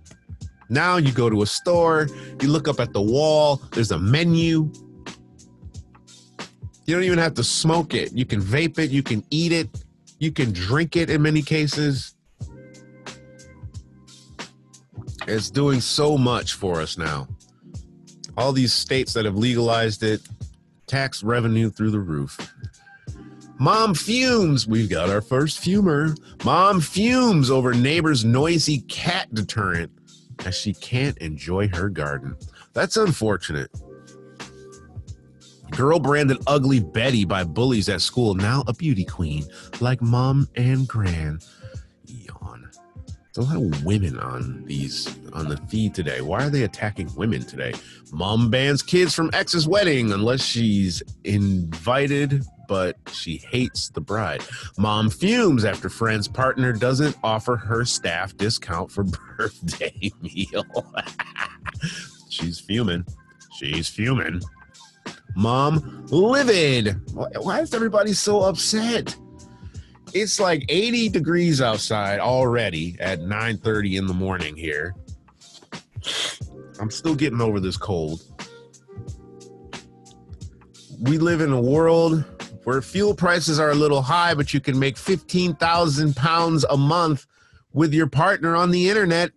Now 0.69 0.97
you 0.97 1.11
go 1.11 1.29
to 1.29 1.41
a 1.41 1.47
store, 1.47 2.07
you 2.41 2.49
look 2.49 2.67
up 2.67 2.79
at 2.79 2.93
the 2.93 3.01
wall, 3.01 3.61
there's 3.71 3.91
a 3.91 3.97
menu. 3.97 4.71
You 6.85 6.95
don't 6.95 7.03
even 7.03 7.17
have 7.17 7.33
to 7.35 7.43
smoke 7.43 7.93
it. 7.93 8.13
You 8.13 8.25
can 8.25 8.41
vape 8.41 8.77
it, 8.77 8.91
you 8.91 9.01
can 9.01 9.23
eat 9.31 9.51
it, 9.51 9.69
you 10.19 10.31
can 10.31 10.51
drink 10.51 10.95
it 10.95 11.09
in 11.09 11.21
many 11.21 11.41
cases. 11.41 12.15
It's 15.27 15.49
doing 15.49 15.81
so 15.81 16.17
much 16.17 16.53
for 16.53 16.81
us 16.81 16.97
now. 16.97 17.27
All 18.37 18.51
these 18.51 18.73
states 18.73 19.13
that 19.13 19.25
have 19.25 19.35
legalized 19.35 20.03
it, 20.03 20.21
tax 20.87 21.23
revenue 21.23 21.69
through 21.69 21.91
the 21.91 21.99
roof. 21.99 22.37
Mom 23.59 23.93
fumes. 23.93 24.65
We've 24.65 24.89
got 24.89 25.09
our 25.09 25.19
first 25.19 25.61
fumer. 25.61 26.17
Mom 26.45 26.79
fumes 26.79 27.51
over 27.51 27.73
neighbor's 27.73 28.23
noisy 28.23 28.79
cat 28.87 29.33
deterrent 29.33 29.91
as 30.45 30.55
she 30.55 30.73
can't 30.73 31.17
enjoy 31.17 31.67
her 31.67 31.89
garden. 31.89 32.37
That's 32.73 32.95
unfortunate. 32.95 33.69
Girl 35.71 35.99
branded 35.99 36.37
ugly 36.47 36.79
Betty 36.79 37.25
by 37.25 37.43
bullies 37.43 37.89
at 37.89 38.01
school, 38.01 38.33
now 38.33 38.63
a 38.67 38.73
beauty 38.73 39.03
queen, 39.03 39.43
like 39.81 40.01
mom 40.01 40.47
and 40.55 40.87
gran. 40.87 41.39
Yawn. 42.05 42.71
There's 43.35 43.45
a 43.45 43.53
lot 43.53 43.61
of 43.61 43.83
women 43.83 44.17
on 44.19 44.63
these 44.63 45.13
on 45.33 45.49
the 45.49 45.57
feed 45.67 45.93
today. 45.93 46.21
Why 46.21 46.45
are 46.45 46.49
they 46.49 46.63
attacking 46.63 47.13
women 47.13 47.43
today? 47.43 47.73
Mom 48.13 48.49
bans 48.49 48.81
kids 48.81 49.13
from 49.13 49.29
ex's 49.33 49.67
wedding 49.67 50.13
unless 50.13 50.41
she's 50.41 51.03
invited 51.25 52.41
but 52.69 52.95
she 53.11 53.37
hates 53.37 53.89
the 53.89 53.99
bride. 53.99 54.43
Mom 54.77 55.09
fumes 55.09 55.65
after 55.65 55.89
friend's 55.89 56.27
partner 56.27 56.71
doesn't 56.71 57.17
offer 57.23 57.57
her 57.57 57.83
staff 57.83 58.37
discount 58.37 58.91
for 58.91 59.03
birthday 59.37 60.11
meal. 60.21 60.63
She's 62.29 62.59
fuming. 62.59 63.05
She's 63.57 63.89
fuming. 63.89 64.41
Mom 65.35 66.05
livid. 66.09 67.01
Why 67.11 67.61
is 67.61 67.73
everybody 67.73 68.13
so 68.13 68.41
upset? 68.41 69.17
It's 70.13 70.39
like 70.39 70.63
80 70.69 71.09
degrees 71.09 71.61
outside 71.61 72.19
already 72.19 72.97
at 72.99 73.19
9:30 73.19 73.97
in 73.97 74.07
the 74.07 74.13
morning 74.13 74.55
here. 74.55 74.95
I'm 76.79 76.89
still 76.89 77.15
getting 77.15 77.41
over 77.41 77.59
this 77.59 77.77
cold. 77.77 78.23
We 81.01 81.17
live 81.17 81.41
in 81.41 81.51
a 81.51 81.61
world 81.61 82.25
where 82.63 82.81
fuel 82.81 83.13
prices 83.13 83.59
are 83.59 83.71
a 83.71 83.75
little 83.75 84.01
high, 84.01 84.33
but 84.33 84.53
you 84.53 84.59
can 84.59 84.77
make 84.77 84.97
15,000 84.97 86.15
pounds 86.15 86.65
a 86.69 86.77
month 86.77 87.25
with 87.73 87.93
your 87.93 88.07
partner 88.07 88.55
on 88.55 88.71
the 88.71 88.89
internet 88.89 89.31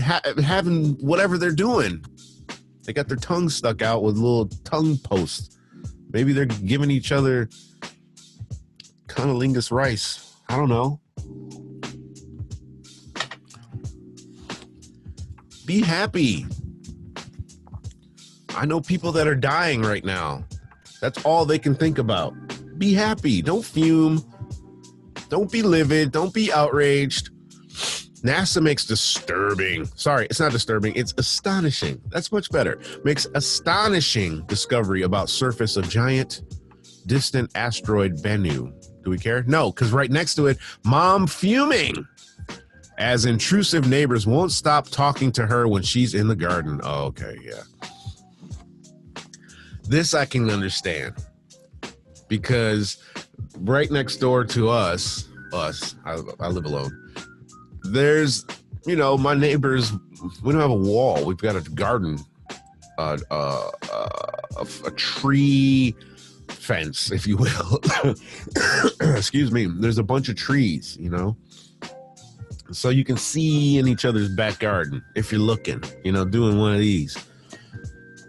ha- 0.00 0.22
having 0.42 0.94
whatever 0.94 1.38
they're 1.38 1.52
doing. 1.52 2.04
They 2.84 2.92
got 2.92 3.08
their 3.08 3.16
tongue 3.16 3.48
stuck 3.48 3.82
out 3.82 4.02
with 4.02 4.16
little 4.16 4.46
tongue 4.64 4.98
posts. 4.98 5.58
Maybe 6.10 6.32
they're 6.32 6.46
giving 6.46 6.90
each 6.90 7.12
other 7.12 7.48
cunnilingus 9.08 9.70
rice. 9.70 10.34
I 10.48 10.56
don't 10.56 10.68
know. 10.68 11.00
Be 15.64 15.80
happy. 15.80 16.46
I 18.50 18.64
know 18.66 18.80
people 18.80 19.12
that 19.12 19.26
are 19.26 19.34
dying 19.34 19.82
right 19.82 20.04
now. 20.04 20.44
That's 21.00 21.22
all 21.24 21.44
they 21.44 21.58
can 21.58 21.74
think 21.74 21.98
about 21.98 22.34
be 22.78 22.92
happy. 22.92 23.42
Don't 23.42 23.64
fume. 23.64 24.24
Don't 25.28 25.50
be 25.50 25.62
livid. 25.62 26.12
Don't 26.12 26.32
be 26.32 26.52
outraged. 26.52 27.30
NASA 28.22 28.60
makes 28.60 28.84
disturbing, 28.84 29.84
sorry, 29.94 30.26
it's 30.26 30.40
not 30.40 30.50
disturbing, 30.50 30.94
it's 30.96 31.14
astonishing. 31.16 32.00
That's 32.08 32.32
much 32.32 32.50
better. 32.50 32.80
Makes 33.04 33.26
astonishing 33.34 34.42
discovery 34.46 35.02
about 35.02 35.28
surface 35.28 35.76
of 35.76 35.88
giant 35.88 36.42
distant 37.06 37.52
asteroid 37.54 38.16
Bennu. 38.16 38.72
Do 39.04 39.10
we 39.10 39.18
care? 39.18 39.44
No, 39.44 39.70
because 39.70 39.92
right 39.92 40.10
next 40.10 40.34
to 40.36 40.46
it, 40.46 40.58
mom 40.84 41.28
fuming 41.28 42.06
as 42.98 43.26
intrusive 43.26 43.88
neighbors 43.88 44.26
won't 44.26 44.50
stop 44.50 44.88
talking 44.88 45.30
to 45.32 45.46
her 45.46 45.68
when 45.68 45.82
she's 45.82 46.14
in 46.14 46.26
the 46.26 46.34
garden. 46.34 46.80
Oh, 46.82 47.04
okay, 47.04 47.38
yeah. 47.44 47.62
This 49.84 50.14
I 50.14 50.24
can 50.24 50.50
understand 50.50 51.14
because 52.28 53.02
right 53.58 53.90
next 53.90 54.16
door 54.16 54.44
to 54.44 54.68
us, 54.68 55.28
us, 55.52 55.94
I, 56.04 56.20
I 56.40 56.48
live 56.48 56.64
alone. 56.64 56.92
There's, 57.84 58.44
you 58.84 58.96
know, 58.96 59.16
my 59.16 59.34
neighbors. 59.34 59.92
We 60.42 60.52
don't 60.52 60.60
have 60.60 60.70
a 60.70 60.74
wall. 60.74 61.24
We've 61.24 61.36
got 61.36 61.56
a 61.56 61.60
garden, 61.60 62.18
uh, 62.98 63.18
uh, 63.30 63.70
uh, 63.92 64.08
a, 64.56 64.66
a 64.86 64.90
tree 64.92 65.94
fence, 66.48 67.12
if 67.12 67.26
you 67.26 67.36
will. 67.36 67.82
Excuse 69.16 69.52
me. 69.52 69.66
There's 69.66 69.98
a 69.98 70.02
bunch 70.02 70.28
of 70.28 70.36
trees, 70.36 70.96
you 70.98 71.10
know. 71.10 71.36
So 72.72 72.88
you 72.88 73.04
can 73.04 73.16
see 73.16 73.78
in 73.78 73.86
each 73.86 74.04
other's 74.04 74.28
back 74.28 74.58
garden 74.58 75.04
if 75.14 75.30
you're 75.30 75.40
looking, 75.40 75.82
you 76.04 76.10
know, 76.10 76.24
doing 76.24 76.58
one 76.58 76.72
of 76.72 76.80
these. 76.80 77.16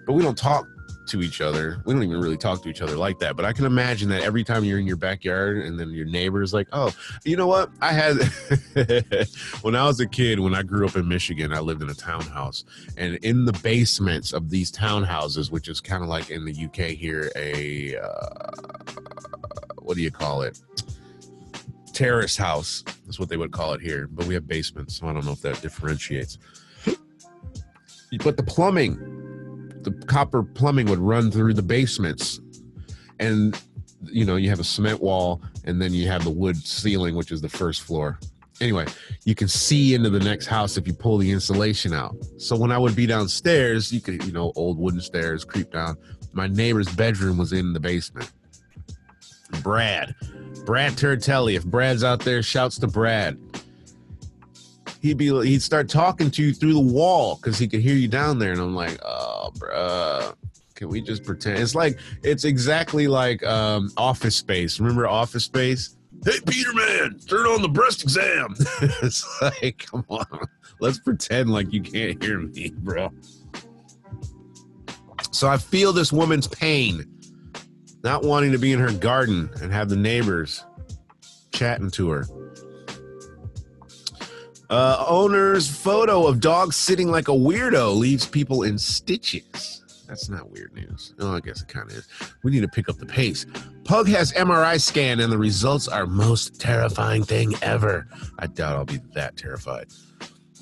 But 0.06 0.14
we 0.14 0.22
don't 0.22 0.38
talk 0.38 0.68
to 1.08 1.22
each 1.22 1.42
other. 1.42 1.82
We 1.86 1.94
don't 1.94 2.04
even 2.04 2.20
really 2.20 2.38
talk 2.38 2.62
to 2.64 2.70
each 2.70 2.82
other 2.82 2.96
like 2.96 3.20
that. 3.20 3.36
But 3.36 3.46
I 3.46 3.54
can 3.54 3.66
imagine 3.66 4.10
that 4.10 4.24
every 4.24 4.44
time 4.44 4.64
you're 4.64 4.80
in 4.80 4.88
your 4.88 4.98
backyard 4.98 5.58
and 5.58 5.80
then 5.80 5.92
your 5.92 6.06
neighbor's 6.06 6.54
like, 6.54 6.68
oh, 6.74 6.94
you 7.24 7.36
know 7.36 7.48
what? 7.48 7.70
I 7.82 7.92
had, 7.92 8.18
when 9.62 9.76
I 9.76 9.86
was 9.86 10.00
a 10.00 10.08
kid, 10.08 10.40
when 10.40 10.54
I 10.54 10.64
grew 10.64 10.86
up 10.86 10.96
in 10.96 11.08
Michigan, 11.08 11.54
I 11.54 11.60
lived 11.60 11.82
in 11.82 11.90
a 11.90 11.94
townhouse. 11.94 12.66
And 12.98 13.16
in 13.18 13.46
the 13.46 13.54
basements 13.64 14.34
of 14.34 14.50
these 14.50 14.72
townhouses, 14.72 15.52
which 15.52 15.68
is 15.68 15.82
kind 15.82 16.04
of 16.04 16.10
like 16.10 16.30
in 16.30 16.46
the 16.46 16.66
UK 16.66 16.92
here, 16.92 17.32
a, 17.36 17.98
uh, 17.98 18.52
what 19.80 19.96
do 19.96 20.02
you 20.04 20.12
call 20.12 20.42
it? 20.42 20.62
Terrace 21.94 22.38
house 22.38 22.84
is 23.08 23.20
what 23.20 23.30
they 23.30 23.38
would 23.38 23.52
call 23.52 23.74
it 23.74 23.82
here. 23.82 24.08
But 24.12 24.26
we 24.28 24.34
have 24.34 24.48
basements. 24.48 24.98
So 24.98 25.08
I 25.08 25.14
don't 25.14 25.26
know 25.26 25.32
if 25.32 25.42
that 25.42 25.62
differentiates. 25.62 26.38
But 28.24 28.38
the 28.38 28.44
plumbing 28.44 29.17
the 29.88 30.06
copper 30.06 30.44
plumbing 30.44 30.88
would 30.90 31.00
run 31.00 31.32
through 31.32 31.54
the 31.54 31.62
basements. 31.62 32.42
And 33.20 33.60
you 34.04 34.26
know 34.26 34.36
you 34.36 34.50
have 34.50 34.60
a 34.60 34.64
cement 34.64 35.02
wall 35.02 35.42
and 35.64 35.82
then 35.82 35.92
you 35.94 36.08
have 36.08 36.24
the 36.24 36.30
wood 36.30 36.56
ceiling 36.56 37.16
which 37.16 37.32
is 37.32 37.42
the 37.42 37.50
first 37.50 37.82
floor. 37.82 38.20
Anyway 38.60 38.86
you 39.24 39.34
can 39.34 39.48
see 39.48 39.96
into 39.96 40.10
the 40.10 40.20
next 40.20 40.46
house 40.46 40.78
if 40.78 40.86
you 40.88 40.94
pull 40.94 41.18
the 41.18 41.32
insulation 41.32 41.94
out. 41.94 42.16
So 42.38 42.56
when 42.56 42.72
i 42.72 42.78
would 42.78 42.96
be 42.96 43.06
downstairs 43.06 43.92
you 43.92 44.02
could 44.02 44.24
you 44.26 44.32
know 44.32 44.52
old 44.56 44.78
wooden 44.78 45.02
stairs 45.02 45.44
creep 45.44 45.72
down. 45.72 45.98
My 46.34 46.48
neighbor's 46.48 46.94
bedroom 46.94 47.38
was 47.38 47.54
in 47.54 47.74
the 47.74 47.80
basement. 47.80 48.32
Brad. 49.64 50.14
Brad 50.66 50.94
turtelli. 50.94 51.56
If 51.56 51.66
brad's 51.66 52.04
out 52.04 52.20
there 52.20 52.44
shouts 52.44 52.78
to 52.80 52.88
brad 52.88 53.40
he'd 55.08 55.18
be 55.18 55.28
he'd 55.46 55.62
start 55.62 55.90
talking 55.90 56.30
to 56.32 56.44
you 56.44 56.54
through 56.54 56.74
the 56.74 56.80
wall 56.80 57.36
because 57.36 57.58
he 57.58 57.68
could 57.68 57.82
hear 57.82 57.96
you 57.96 58.08
down 58.08 58.38
there 58.40 58.52
and 58.52 58.62
i'm 58.62 58.76
like 58.76 59.00
oh 59.04 59.52
bruh. 59.58 60.34
Can 60.78 60.90
we 60.90 61.02
just 61.02 61.24
pretend? 61.24 61.58
It's 61.58 61.74
like 61.74 61.98
it's 62.22 62.44
exactly 62.44 63.08
like 63.08 63.44
um, 63.44 63.92
Office 63.98 64.36
Space. 64.36 64.80
Remember 64.80 65.08
Office 65.08 65.44
Space? 65.44 65.98
Hey, 66.24 66.38
Peterman, 66.46 67.18
turn 67.28 67.48
on 67.48 67.64
the 67.64 67.68
breast 67.68 68.04
exam. 68.04 68.54
it's 69.02 69.26
like, 69.42 69.88
come 69.90 70.06
on, 70.08 70.26
let's 70.80 71.00
pretend 71.00 71.50
like 71.50 71.74
you 71.74 71.82
can't 71.82 72.24
hear 72.24 72.40
me, 72.40 72.72
bro. 72.78 73.12
So 75.32 75.48
I 75.48 75.58
feel 75.58 75.92
this 75.94 76.14
woman's 76.14 76.48
pain, 76.48 77.06
not 78.04 78.24
wanting 78.24 78.52
to 78.52 78.60
be 78.60 78.72
in 78.72 78.80
her 78.80 78.94
garden 78.94 79.50
and 79.62 79.74
have 79.74 79.90
the 79.90 79.96
neighbors 79.96 80.64
chatting 81.52 81.90
to 81.92 82.10
her. 82.10 82.28
Uh, 84.70 85.06
owner's 85.08 85.70
photo 85.70 86.28
of 86.28 86.40
dog 86.40 86.74
sitting 86.74 87.10
like 87.10 87.28
a 87.30 87.32
weirdo 87.32 87.96
leaves 87.96 88.26
people 88.26 88.64
in 88.64 88.78
stitches. 88.78 89.84
That's 90.08 90.30
not 90.30 90.50
weird 90.50 90.74
news. 90.74 91.14
Oh, 91.20 91.36
I 91.36 91.40
guess 91.40 91.62
it 91.62 91.68
kind 91.68 91.90
of 91.90 91.98
is. 91.98 92.08
We 92.44 92.52
need 92.52 92.62
to 92.62 92.68
pick 92.68 92.90
up 92.90 92.98
the 92.98 93.06
pace. 93.06 93.46
Pug 93.84 94.08
has 94.10 94.32
MRI 94.34 94.80
scan, 94.80 95.20
and 95.20 95.32
the 95.32 95.38
results 95.38 95.88
are 95.88 96.06
most 96.06 96.60
terrifying 96.60 97.24
thing 97.24 97.54
ever. 97.62 98.08
I 98.40 98.48
doubt 98.48 98.76
I'll 98.76 98.86
be 98.86 99.00
that 99.14 99.38
terrified. 99.38 99.88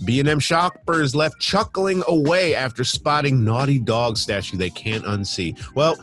B&M 0.03 0.39
shoppers 0.39 1.15
left 1.15 1.39
chuckling 1.39 2.03
away 2.07 2.53
after 2.53 2.83
spotting 2.83 3.43
naughty 3.43 3.79
dog 3.79 4.17
statue 4.17 4.57
they 4.57 4.69
can't 4.69 5.05
unsee. 5.05 5.57
Well, 5.73 5.95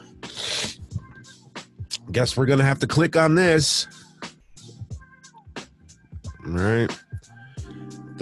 guess 2.11 2.37
we're 2.37 2.47
gonna 2.47 2.65
have 2.65 2.79
to 2.81 2.87
click 2.87 3.17
on 3.17 3.35
this. 3.35 3.87
All 6.47 6.53
right. 6.53 6.91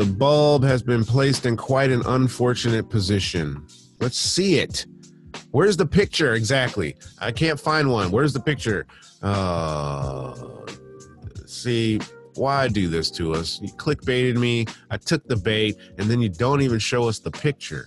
The 0.00 0.06
bulb 0.06 0.64
has 0.64 0.82
been 0.82 1.04
placed 1.04 1.44
in 1.44 1.58
quite 1.58 1.90
an 1.90 2.00
unfortunate 2.06 2.88
position. 2.88 3.66
Let's 4.00 4.16
see 4.16 4.54
it. 4.54 4.86
Where's 5.50 5.76
the 5.76 5.84
picture 5.84 6.32
exactly? 6.32 6.96
I 7.18 7.32
can't 7.32 7.60
find 7.60 7.90
one. 7.90 8.10
Where's 8.10 8.32
the 8.32 8.40
picture? 8.40 8.86
Uh, 9.22 10.34
see, 11.44 12.00
why 12.34 12.66
do 12.68 12.88
this 12.88 13.10
to 13.10 13.34
us? 13.34 13.60
You 13.60 13.68
clickbaited 13.74 14.38
me. 14.38 14.64
I 14.90 14.96
took 14.96 15.28
the 15.28 15.36
bait, 15.36 15.76
and 15.98 16.10
then 16.10 16.22
you 16.22 16.30
don't 16.30 16.62
even 16.62 16.78
show 16.78 17.06
us 17.06 17.18
the 17.18 17.30
picture. 17.30 17.86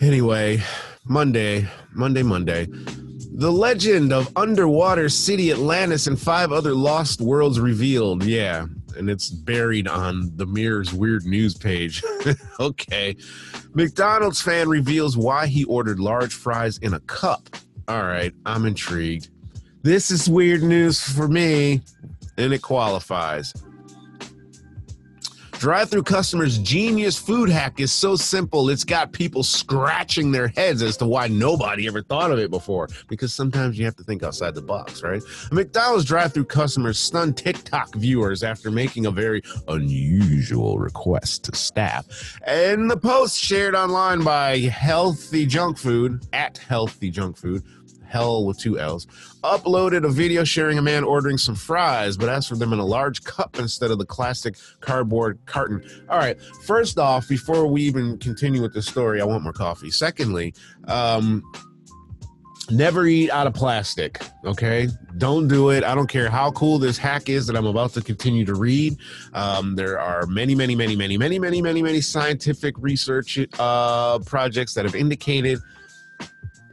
Anyway, 0.00 0.62
Monday, 1.04 1.68
Monday, 1.92 2.22
Monday. 2.22 2.66
The 3.38 3.52
legend 3.52 4.14
of 4.14 4.32
underwater 4.34 5.10
city 5.10 5.52
Atlantis 5.52 6.06
and 6.06 6.18
five 6.18 6.52
other 6.52 6.72
lost 6.72 7.20
worlds 7.20 7.60
revealed. 7.60 8.24
Yeah, 8.24 8.64
and 8.96 9.10
it's 9.10 9.28
buried 9.28 9.86
on 9.86 10.32
the 10.36 10.46
Mirror's 10.46 10.94
weird 10.94 11.26
news 11.26 11.54
page. 11.54 12.02
okay. 12.60 13.14
McDonald's 13.74 14.40
fan 14.40 14.70
reveals 14.70 15.18
why 15.18 15.48
he 15.48 15.64
ordered 15.64 16.00
large 16.00 16.32
fries 16.32 16.78
in 16.78 16.94
a 16.94 17.00
cup. 17.00 17.50
All 17.88 18.04
right, 18.04 18.32
I'm 18.46 18.64
intrigued. 18.64 19.28
This 19.82 20.10
is 20.10 20.30
weird 20.30 20.62
news 20.62 21.06
for 21.06 21.28
me, 21.28 21.82
and 22.38 22.54
it 22.54 22.62
qualifies. 22.62 23.52
Drive 25.58 25.88
through 25.90 26.02
customers' 26.02 26.58
genius 26.58 27.18
food 27.18 27.48
hack 27.48 27.80
is 27.80 27.90
so 27.90 28.14
simple, 28.14 28.68
it's 28.68 28.84
got 28.84 29.12
people 29.12 29.42
scratching 29.42 30.30
their 30.30 30.48
heads 30.48 30.82
as 30.82 30.98
to 30.98 31.06
why 31.06 31.28
nobody 31.28 31.86
ever 31.86 32.02
thought 32.02 32.30
of 32.30 32.38
it 32.38 32.50
before. 32.50 32.88
Because 33.08 33.32
sometimes 33.32 33.78
you 33.78 33.86
have 33.86 33.96
to 33.96 34.04
think 34.04 34.22
outside 34.22 34.54
the 34.54 34.60
box, 34.60 35.02
right? 35.02 35.22
McDonald's 35.50 36.04
drive 36.04 36.34
through 36.34 36.44
customers 36.44 36.98
stunned 36.98 37.38
TikTok 37.38 37.94
viewers 37.94 38.42
after 38.42 38.70
making 38.70 39.06
a 39.06 39.10
very 39.10 39.40
unusual 39.68 40.78
request 40.78 41.44
to 41.44 41.56
staff. 41.56 42.38
And 42.46 42.90
the 42.90 42.96
post 42.98 43.42
shared 43.42 43.74
online 43.74 44.22
by 44.22 44.58
Healthy 44.58 45.46
Junk 45.46 45.78
Food, 45.78 46.26
at 46.34 46.58
Healthy 46.58 47.10
Junk 47.10 47.38
Food, 47.38 47.62
hell 48.08 48.44
with 48.44 48.58
two 48.58 48.78
L's, 48.78 49.06
uploaded 49.42 50.04
a 50.04 50.08
video 50.08 50.44
sharing 50.44 50.78
a 50.78 50.82
man 50.82 51.04
ordering 51.04 51.38
some 51.38 51.54
fries, 51.54 52.16
but 52.16 52.28
asked 52.28 52.48
for 52.48 52.56
them 52.56 52.72
in 52.72 52.78
a 52.78 52.84
large 52.84 53.24
cup 53.24 53.58
instead 53.58 53.90
of 53.90 53.98
the 53.98 54.06
classic 54.06 54.56
cardboard 54.80 55.38
carton. 55.46 55.82
All 56.08 56.18
right, 56.18 56.40
first 56.64 56.98
off, 56.98 57.28
before 57.28 57.66
we 57.66 57.82
even 57.82 58.18
continue 58.18 58.62
with 58.62 58.72
the 58.72 58.82
story, 58.82 59.20
I 59.20 59.24
want 59.24 59.42
more 59.42 59.52
coffee. 59.52 59.90
Secondly, 59.90 60.54
um, 60.86 61.42
never 62.70 63.06
eat 63.06 63.30
out 63.30 63.46
of 63.46 63.54
plastic 63.54 64.20
okay 64.44 64.88
don't 65.18 65.46
do 65.46 65.70
it 65.70 65.84
i 65.84 65.94
don't 65.94 66.08
care 66.08 66.28
how 66.28 66.50
cool 66.50 66.78
this 66.78 66.98
hack 66.98 67.28
is 67.28 67.46
that 67.46 67.56
i'm 67.56 67.66
about 67.66 67.92
to 67.92 68.02
continue 68.02 68.44
to 68.44 68.54
read 68.54 68.96
um, 69.34 69.76
there 69.76 70.00
are 70.00 70.26
many 70.26 70.54
many 70.54 70.74
many 70.74 70.96
many 70.96 71.16
many 71.16 71.38
many 71.38 71.62
many 71.62 71.82
many 71.82 72.00
scientific 72.00 72.74
research 72.78 73.38
uh, 73.58 74.18
projects 74.20 74.74
that 74.74 74.84
have 74.84 74.96
indicated 74.96 75.60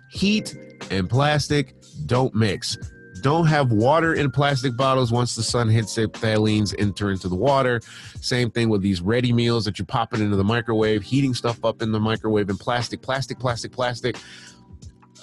heat 0.10 0.56
and 0.92 1.10
plastic 1.10 1.76
don't 2.06 2.34
mix. 2.34 2.78
Don't 3.22 3.48
have 3.48 3.72
water 3.72 4.16
in 4.16 4.30
plastic 4.32 4.76
bottles 4.76 5.12
once 5.12 5.36
the 5.36 5.44
sun 5.44 5.70
hits 5.70 5.98
it. 5.98 6.12
Phthalates 6.12 6.76
enter 6.78 7.12
into 7.12 7.30
the 7.30 7.36
water. 7.36 7.80
Same 8.20 8.52
thing 8.52 8.68
with 8.68 8.82
these 8.82 9.02
ready 9.02 9.32
meals 9.32 9.64
that 9.66 9.80
you're 9.80 9.86
popping 9.86 10.20
into 10.20 10.36
the 10.36 10.44
microwave, 10.44 11.04
heating 11.04 11.34
stuff 11.34 11.64
up 11.64 11.82
in 11.82 11.92
the 11.92 12.00
microwave 12.00 12.50
in 12.50 12.58
plastic, 12.58 13.02
plastic, 13.02 13.40
plastic, 13.40 13.72
plastic. 13.72 14.18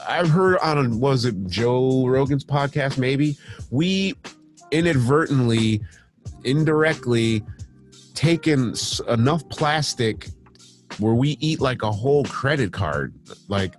I've 0.08 0.30
heard 0.30 0.58
on 0.61 0.98
was 0.98 1.26
it 1.26 1.46
Joe 1.46 2.06
Rogan's 2.06 2.44
podcast 2.44 2.96
maybe 2.96 3.37
we 3.70 4.14
inadvertently, 4.70 5.82
indirectly 6.44 7.44
taken 8.14 8.74
enough 9.08 9.46
plastic 9.50 10.28
where 10.98 11.14
we 11.14 11.37
eat 11.40 11.61
like 11.61 11.82
a 11.82 11.92
whole 11.92 12.24
credit 12.24 12.72
card. 12.72 13.14
Like 13.48 13.74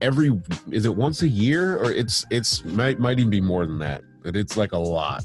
every 0.00 0.40
is 0.70 0.84
it 0.86 0.94
once 0.94 1.22
a 1.22 1.28
year? 1.28 1.78
Or 1.78 1.92
it's 1.92 2.24
it's 2.30 2.64
might 2.64 2.98
might 2.98 3.18
even 3.18 3.30
be 3.30 3.40
more 3.40 3.66
than 3.66 3.78
that 3.78 4.02
but 4.22 4.36
it's 4.36 4.56
like 4.56 4.72
a 4.72 4.78
lot. 4.78 5.24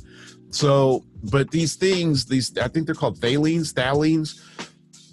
So 0.50 1.04
but 1.24 1.52
these 1.52 1.76
things 1.76 2.26
these 2.26 2.58
i 2.58 2.68
think 2.68 2.86
they're 2.86 2.96
called 2.96 3.20
phthalates 3.20 3.74
phthalates. 3.74 4.42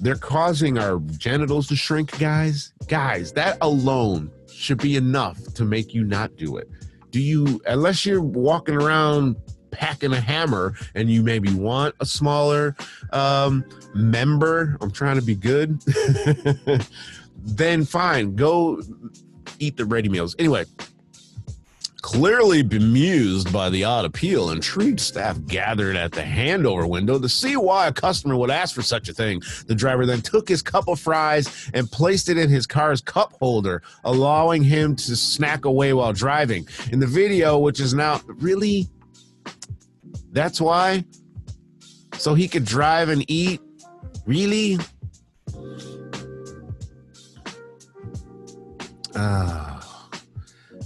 They're 0.00 0.16
causing 0.16 0.78
our 0.78 0.98
genitals 1.16 1.68
to 1.68 1.76
shrink 1.76 2.18
guys. 2.18 2.72
Guys 2.88 3.32
that 3.32 3.58
alone 3.60 4.30
should 4.52 4.78
be 4.78 4.96
enough 4.96 5.38
to 5.54 5.64
make 5.64 5.94
you 5.94 6.04
not 6.04 6.36
do 6.36 6.56
it. 6.56 6.68
Do 7.10 7.20
you 7.20 7.60
unless 7.66 8.06
you're 8.06 8.22
walking 8.22 8.74
around 8.74 9.36
packing 9.70 10.12
a 10.12 10.20
hammer 10.20 10.74
and 10.94 11.10
you 11.10 11.22
maybe 11.22 11.52
want 11.54 11.94
a 12.00 12.04
smaller 12.04 12.76
um, 13.10 13.64
member 13.94 14.76
i'm 14.82 14.90
trying 14.90 15.16
to 15.16 15.22
be 15.22 15.34
good 15.34 15.80
then 17.36 17.82
fine 17.82 18.36
go 18.36 18.82
eat 19.62 19.76
the 19.76 19.84
ready 19.84 20.08
meals. 20.08 20.34
Anyway, 20.38 20.64
Clearly 22.02 22.62
bemused 22.62 23.52
by 23.52 23.70
the 23.70 23.84
odd 23.84 24.04
appeal, 24.04 24.50
intrigued 24.50 24.98
staff 24.98 25.38
gathered 25.46 25.94
at 25.94 26.10
the 26.10 26.20
handover 26.20 26.86
window 26.86 27.16
to 27.16 27.28
see 27.28 27.56
why 27.56 27.86
a 27.86 27.92
customer 27.92 28.36
would 28.36 28.50
ask 28.50 28.74
for 28.74 28.82
such 28.82 29.08
a 29.08 29.14
thing. 29.14 29.40
The 29.68 29.74
driver 29.76 30.04
then 30.04 30.20
took 30.20 30.48
his 30.48 30.62
cup 30.62 30.88
of 30.88 30.98
fries 30.98 31.70
and 31.72 31.88
placed 31.88 32.28
it 32.28 32.36
in 32.36 32.50
his 32.50 32.66
car's 32.66 33.00
cup 33.00 33.34
holder, 33.34 33.82
allowing 34.02 34.64
him 34.64 34.96
to 34.96 35.14
snack 35.14 35.64
away 35.64 35.92
while 35.92 36.12
driving. 36.12 36.66
In 36.90 36.98
the 36.98 37.06
video, 37.06 37.56
which 37.58 37.78
is 37.78 37.94
now 37.94 38.20
really, 38.26 38.88
that's 40.32 40.60
why? 40.60 41.04
So 42.18 42.34
he 42.34 42.48
could 42.48 42.64
drive 42.64 43.10
and 43.10 43.24
eat? 43.30 43.60
Really? 44.26 44.76
Ah. 49.14 50.08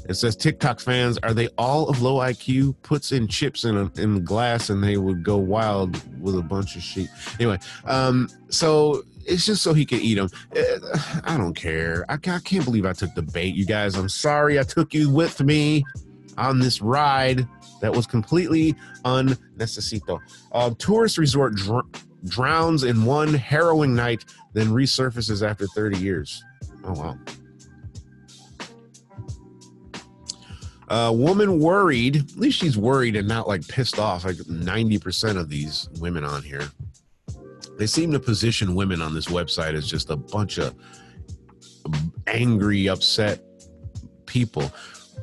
It 0.08 0.14
says 0.14 0.36
TikTok 0.36 0.78
fans, 0.78 1.18
are 1.22 1.34
they 1.34 1.48
all 1.58 1.88
of 1.88 2.00
low 2.00 2.18
IQ? 2.18 2.76
Puts 2.82 3.10
in 3.12 3.26
chips 3.26 3.64
in 3.64 3.76
a, 3.76 3.90
in 4.00 4.24
glass 4.24 4.70
and 4.70 4.82
they 4.82 4.96
would 4.96 5.24
go 5.24 5.36
wild 5.36 6.00
with 6.20 6.36
a 6.36 6.42
bunch 6.42 6.76
of 6.76 6.82
sheep. 6.82 7.08
Anyway, 7.40 7.58
um, 7.84 8.28
so 8.48 9.02
it's 9.26 9.44
just 9.46 9.62
so 9.62 9.74
he 9.74 9.84
can 9.84 9.98
eat 10.00 10.14
them. 10.14 10.28
Eh, 10.54 10.78
I 11.24 11.36
don't 11.36 11.54
care. 11.54 12.04
I, 12.08 12.14
I 12.14 12.38
can't 12.38 12.64
believe 12.64 12.86
I 12.86 12.92
took 12.92 13.14
the 13.14 13.22
bait, 13.22 13.54
you 13.54 13.66
guys. 13.66 13.96
I'm 13.96 14.08
sorry 14.08 14.60
I 14.60 14.62
took 14.62 14.94
you 14.94 15.10
with 15.10 15.40
me 15.40 15.84
on 16.38 16.60
this 16.60 16.80
ride 16.80 17.46
that 17.80 17.92
was 17.92 18.06
completely 18.06 18.74
unnecessito. 19.04 20.20
Uh, 20.52 20.70
tourist 20.78 21.18
resort 21.18 21.56
dr- 21.56 21.86
drowns 22.26 22.84
in 22.84 23.04
one 23.04 23.34
harrowing 23.34 23.94
night, 23.94 24.24
then 24.52 24.68
resurfaces 24.68 25.46
after 25.46 25.66
30 25.66 25.98
years. 25.98 26.42
Oh, 26.84 26.92
wow. 26.92 27.18
A 30.88 31.12
woman 31.12 31.58
worried, 31.58 32.16
at 32.16 32.36
least 32.36 32.58
she's 32.58 32.78
worried 32.78 33.16
and 33.16 33.26
not 33.26 33.48
like 33.48 33.66
pissed 33.66 33.98
off, 33.98 34.24
like 34.24 34.36
90% 34.36 35.36
of 35.36 35.48
these 35.48 35.88
women 36.00 36.24
on 36.24 36.42
here. 36.42 36.68
They 37.76 37.86
seem 37.86 38.12
to 38.12 38.20
position 38.20 38.74
women 38.74 39.02
on 39.02 39.14
this 39.14 39.26
website 39.26 39.74
as 39.74 39.86
just 39.86 40.10
a 40.10 40.16
bunch 40.16 40.58
of 40.58 40.74
angry, 42.26 42.88
upset 42.88 43.40
people. 44.26 44.72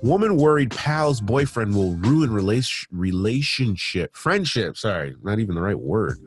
Woman 0.01 0.35
worried 0.35 0.71
pal's 0.71 1.21
boyfriend 1.21 1.73
will 1.73 1.93
ruin 1.95 2.33
relation, 2.33 2.89
relationship, 2.91 4.15
friendship, 4.15 4.77
sorry, 4.77 5.15
not 5.23 5.39
even 5.39 5.55
the 5.55 5.61
right 5.61 5.79
word, 5.79 6.19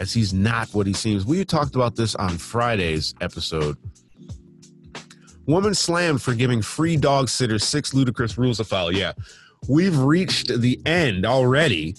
as 0.00 0.12
he's 0.12 0.34
not 0.34 0.68
what 0.74 0.88
he 0.88 0.92
seems. 0.92 1.24
We 1.24 1.44
talked 1.44 1.76
about 1.76 1.94
this 1.94 2.16
on 2.16 2.36
Friday's 2.36 3.14
episode 3.20 3.76
Woman 5.50 5.74
slammed 5.74 6.22
for 6.22 6.32
giving 6.32 6.62
free 6.62 6.96
dog 6.96 7.28
sitters 7.28 7.64
six 7.64 7.92
ludicrous 7.92 8.38
rules 8.38 8.58
to 8.58 8.64
follow. 8.64 8.90
Yeah, 8.90 9.12
we've 9.68 9.98
reached 9.98 10.60
the 10.60 10.80
end 10.86 11.26
already. 11.26 11.96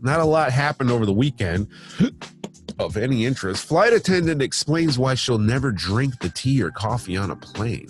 Not 0.00 0.18
a 0.18 0.24
lot 0.24 0.50
happened 0.50 0.90
over 0.90 1.06
the 1.06 1.12
weekend 1.12 1.68
of 2.80 2.96
any 2.96 3.26
interest. 3.26 3.64
Flight 3.64 3.92
attendant 3.92 4.42
explains 4.42 4.98
why 4.98 5.14
she'll 5.14 5.38
never 5.38 5.70
drink 5.70 6.18
the 6.20 6.30
tea 6.30 6.60
or 6.60 6.72
coffee 6.72 7.16
on 7.16 7.30
a 7.30 7.36
plane. 7.36 7.86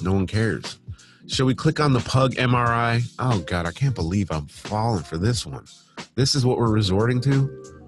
No 0.00 0.14
one 0.14 0.26
cares. 0.26 0.78
Shall 1.26 1.44
we 1.44 1.54
click 1.54 1.80
on 1.80 1.92
the 1.92 2.00
pug 2.00 2.36
MRI? 2.36 3.02
Oh, 3.18 3.40
God, 3.40 3.66
I 3.66 3.72
can't 3.72 3.94
believe 3.94 4.30
I'm 4.30 4.46
falling 4.46 5.04
for 5.04 5.18
this 5.18 5.44
one. 5.44 5.66
This 6.14 6.34
is 6.34 6.46
what 6.46 6.56
we're 6.56 6.72
resorting 6.72 7.20
to? 7.22 7.79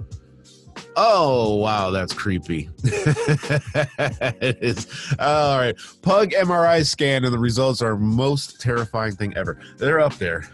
Oh 0.97 1.57
wow, 1.57 1.91
that's 1.91 2.13
creepy. 2.13 2.69
it 2.85 4.59
is. 4.61 5.15
All 5.19 5.59
right, 5.59 5.77
Pug 6.03 6.31
MRI 6.31 6.85
scan 6.85 7.25
and 7.25 7.33
the 7.33 7.39
results 7.39 7.81
are 7.81 7.97
most 7.97 8.61
terrifying 8.61 9.15
thing 9.17 9.35
ever. 9.37 9.59
They're 9.79 10.01
up 10.01 10.15
there. 10.17 10.49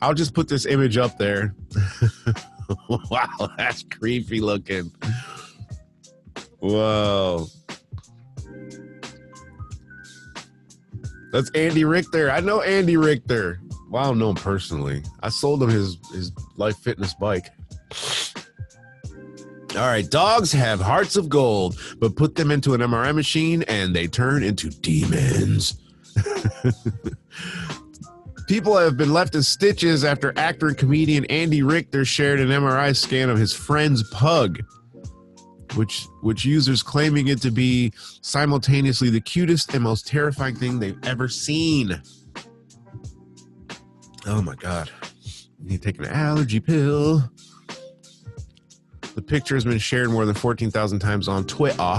I'll 0.00 0.14
just 0.14 0.34
put 0.34 0.48
this 0.48 0.66
image 0.66 0.96
up 0.96 1.18
there. 1.18 1.54
wow, 2.88 3.50
that's 3.56 3.82
creepy 3.82 4.40
looking. 4.40 4.92
Whoa. 6.60 7.46
That's 11.32 11.50
Andy 11.50 11.84
Richter. 11.84 12.30
I 12.30 12.40
know 12.40 12.62
Andy 12.62 12.96
Richter. 12.96 13.60
Well, 13.90 14.02
I 14.02 14.06
don't 14.06 14.18
know 14.18 14.30
him 14.30 14.36
personally. 14.36 15.02
I 15.22 15.28
sold 15.28 15.62
him 15.62 15.70
his 15.70 15.98
his 16.12 16.32
life 16.56 16.76
fitness 16.78 17.14
bike. 17.14 17.48
All 19.78 19.86
right, 19.86 20.10
dogs 20.10 20.50
have 20.50 20.80
hearts 20.80 21.14
of 21.14 21.28
gold, 21.28 21.78
but 22.00 22.16
put 22.16 22.34
them 22.34 22.50
into 22.50 22.74
an 22.74 22.80
MRI 22.80 23.14
machine 23.14 23.62
and 23.68 23.94
they 23.94 24.08
turn 24.08 24.42
into 24.42 24.70
demons. 24.70 25.80
People 28.48 28.76
have 28.76 28.96
been 28.96 29.12
left 29.12 29.36
in 29.36 29.42
stitches 29.44 30.04
after 30.04 30.36
actor 30.36 30.66
and 30.66 30.76
comedian 30.76 31.26
Andy 31.26 31.62
Richter 31.62 32.04
shared 32.04 32.40
an 32.40 32.48
MRI 32.48 32.96
scan 32.96 33.30
of 33.30 33.38
his 33.38 33.52
friend's 33.52 34.02
pug, 34.10 34.58
which 35.76 36.06
which 36.22 36.44
users 36.44 36.82
claiming 36.82 37.28
it 37.28 37.40
to 37.42 37.52
be 37.52 37.92
simultaneously 38.20 39.10
the 39.10 39.20
cutest 39.20 39.74
and 39.74 39.84
most 39.84 40.08
terrifying 40.08 40.56
thing 40.56 40.80
they've 40.80 40.98
ever 41.04 41.28
seen. 41.28 42.02
Oh 44.26 44.42
my 44.42 44.56
god. 44.56 44.90
You 45.62 45.70
need 45.70 45.82
to 45.82 45.92
take 45.92 46.00
an 46.00 46.06
allergy 46.06 46.58
pill. 46.58 47.30
The 49.18 49.22
picture 49.22 49.56
has 49.56 49.64
been 49.64 49.80
shared 49.80 50.10
more 50.10 50.24
than 50.24 50.36
14,000 50.36 51.00
times 51.00 51.26
on 51.26 51.44
Twitter. 51.44 51.98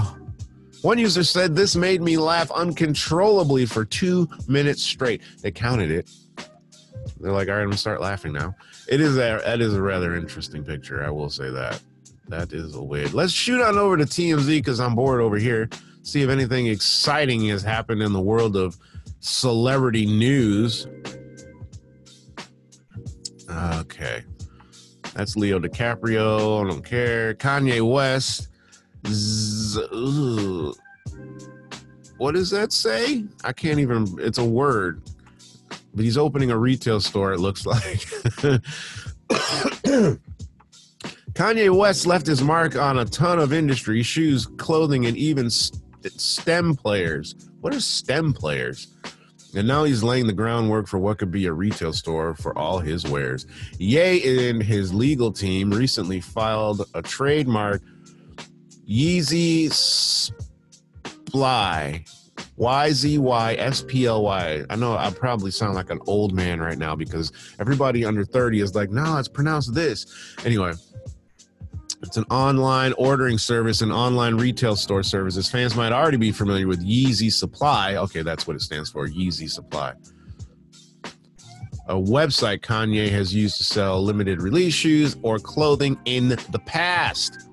One 0.80 0.96
user 0.96 1.22
said 1.22 1.54
this 1.54 1.76
made 1.76 2.00
me 2.00 2.16
laugh 2.16 2.50
uncontrollably 2.50 3.66
for 3.66 3.84
two 3.84 4.26
minutes 4.48 4.82
straight. 4.82 5.20
They 5.42 5.50
counted 5.50 5.90
it. 5.90 6.10
They're 7.20 7.30
like, 7.30 7.48
all 7.48 7.56
right, 7.56 7.60
I'm 7.60 7.66
gonna 7.66 7.76
start 7.76 8.00
laughing 8.00 8.32
now. 8.32 8.54
It 8.88 9.02
is 9.02 9.18
a 9.18 9.42
that 9.44 9.60
is 9.60 9.74
a 9.74 9.82
rather 9.82 10.16
interesting 10.16 10.64
picture. 10.64 11.04
I 11.04 11.10
will 11.10 11.28
say 11.28 11.50
that. 11.50 11.82
That 12.28 12.54
is 12.54 12.74
a 12.74 12.82
weird. 12.82 13.12
Let's 13.12 13.34
shoot 13.34 13.60
on 13.60 13.76
over 13.76 13.98
to 13.98 14.04
TMZ 14.04 14.46
because 14.46 14.80
I'm 14.80 14.94
bored 14.94 15.20
over 15.20 15.36
here. 15.36 15.68
See 16.02 16.22
if 16.22 16.30
anything 16.30 16.68
exciting 16.68 17.46
has 17.48 17.62
happened 17.62 18.00
in 18.00 18.14
the 18.14 18.20
world 18.20 18.56
of 18.56 18.78
celebrity 19.20 20.06
news. 20.06 20.86
Okay. 23.50 24.24
That's 25.14 25.36
Leo 25.36 25.58
DiCaprio. 25.58 26.64
I 26.64 26.68
don't 26.68 26.84
care. 26.84 27.34
Kanye 27.34 27.88
West. 27.88 28.48
Z- 29.06 29.86
what 32.18 32.34
does 32.34 32.50
that 32.50 32.72
say? 32.72 33.24
I 33.44 33.52
can't 33.52 33.80
even. 33.80 34.06
It's 34.20 34.38
a 34.38 34.44
word. 34.44 35.02
But 35.94 36.04
he's 36.04 36.18
opening 36.18 36.50
a 36.50 36.56
retail 36.56 37.00
store, 37.00 37.32
it 37.32 37.40
looks 37.40 37.66
like. 37.66 38.00
Kanye 41.32 41.74
West 41.74 42.06
left 42.06 42.26
his 42.26 42.42
mark 42.42 42.76
on 42.76 42.98
a 42.98 43.04
ton 43.04 43.38
of 43.38 43.52
industry 43.52 44.02
shoes, 44.02 44.46
clothing, 44.58 45.06
and 45.06 45.16
even 45.16 45.48
STEM 45.48 46.76
players. 46.76 47.34
What 47.60 47.74
are 47.74 47.80
STEM 47.80 48.34
players? 48.34 48.88
And 49.54 49.66
now 49.66 49.84
he's 49.84 50.02
laying 50.02 50.26
the 50.26 50.32
groundwork 50.32 50.86
for 50.86 50.98
what 50.98 51.18
could 51.18 51.30
be 51.30 51.46
a 51.46 51.52
retail 51.52 51.92
store 51.92 52.34
for 52.34 52.56
all 52.56 52.78
his 52.78 53.04
wares. 53.04 53.46
Ye 53.78 54.48
and 54.48 54.62
his 54.62 54.94
legal 54.94 55.32
team 55.32 55.70
recently 55.70 56.20
filed 56.20 56.82
a 56.94 57.02
trademark 57.02 57.82
Yeezy 58.88 59.72
Sply. 61.30 62.04
Y 62.60 62.92
Z 62.92 63.16
Y 63.16 63.54
S 63.54 63.82
P 63.88 64.04
L 64.04 64.22
Y. 64.22 64.64
I 64.68 64.76
know 64.76 64.94
I 64.94 65.10
probably 65.10 65.50
sound 65.50 65.74
like 65.74 65.88
an 65.88 65.98
old 66.06 66.34
man 66.34 66.60
right 66.60 66.76
now 66.76 66.94
because 66.94 67.32
everybody 67.58 68.04
under 68.04 68.22
30 68.22 68.60
is 68.60 68.74
like, 68.74 68.90
no, 68.90 69.16
it's 69.16 69.28
pronounced 69.28 69.72
this. 69.72 70.36
Anyway, 70.44 70.74
it's 72.02 72.16
an 72.16 72.24
online 72.30 72.92
ordering 72.94 73.36
service 73.36 73.82
and 73.82 73.92
online 73.92 74.36
retail 74.36 74.74
store 74.74 75.02
services. 75.02 75.50
Fans 75.50 75.76
might 75.76 75.92
already 75.92 76.16
be 76.16 76.32
familiar 76.32 76.66
with 76.66 76.84
Yeezy 76.84 77.30
Supply. 77.30 77.96
Okay, 77.96 78.22
that's 78.22 78.46
what 78.46 78.56
it 78.56 78.62
stands 78.62 78.90
for 78.90 79.06
Yeezy 79.06 79.50
Supply. 79.50 79.92
A 81.88 81.94
website 81.94 82.60
Kanye 82.60 83.10
has 83.10 83.34
used 83.34 83.56
to 83.58 83.64
sell 83.64 84.02
limited 84.02 84.40
release 84.40 84.72
shoes 84.72 85.16
or 85.22 85.38
clothing 85.38 85.98
in 86.04 86.28
the 86.28 86.62
past. 86.64 87.48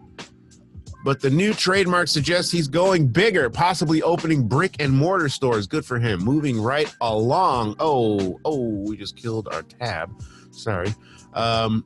But 1.03 1.21
the 1.21 1.29
new 1.29 1.53
trademark 1.53 2.07
suggests 2.07 2.51
he's 2.51 2.67
going 2.67 3.07
bigger, 3.07 3.49
possibly 3.49 4.01
opening 4.01 4.47
brick 4.47 4.75
and 4.79 4.91
mortar 4.91 5.29
stores. 5.29 5.65
Good 5.65 5.85
for 5.85 5.99
him. 5.99 6.23
Moving 6.23 6.61
right 6.61 6.93
along. 7.01 7.75
Oh, 7.79 8.39
oh, 8.45 8.83
we 8.85 8.97
just 8.97 9.15
killed 9.15 9.47
our 9.51 9.63
tab. 9.63 10.11
Sorry. 10.51 10.93
Um, 11.33 11.83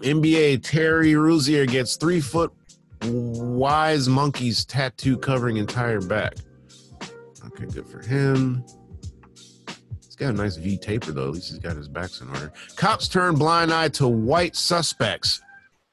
NBA 0.00 0.62
Terry 0.62 1.14
Rozier 1.14 1.66
gets 1.66 1.96
three 1.96 2.20
foot 2.20 2.52
wise 3.02 4.08
monkeys 4.08 4.64
tattoo 4.64 5.16
covering 5.16 5.56
entire 5.56 6.00
back. 6.00 6.34
Okay, 7.46 7.66
good 7.66 7.86
for 7.86 8.00
him. 8.00 8.64
He's 10.04 10.16
got 10.16 10.30
a 10.30 10.32
nice 10.32 10.56
V 10.56 10.76
taper 10.76 11.12
though. 11.12 11.28
At 11.28 11.34
least 11.34 11.50
he's 11.50 11.58
got 11.58 11.76
his 11.76 11.88
backs 11.88 12.20
in 12.20 12.28
order. 12.28 12.52
Cops 12.76 13.08
turn 13.08 13.34
blind 13.36 13.72
eye 13.72 13.88
to 13.88 14.08
white 14.08 14.56
suspects. 14.56 15.40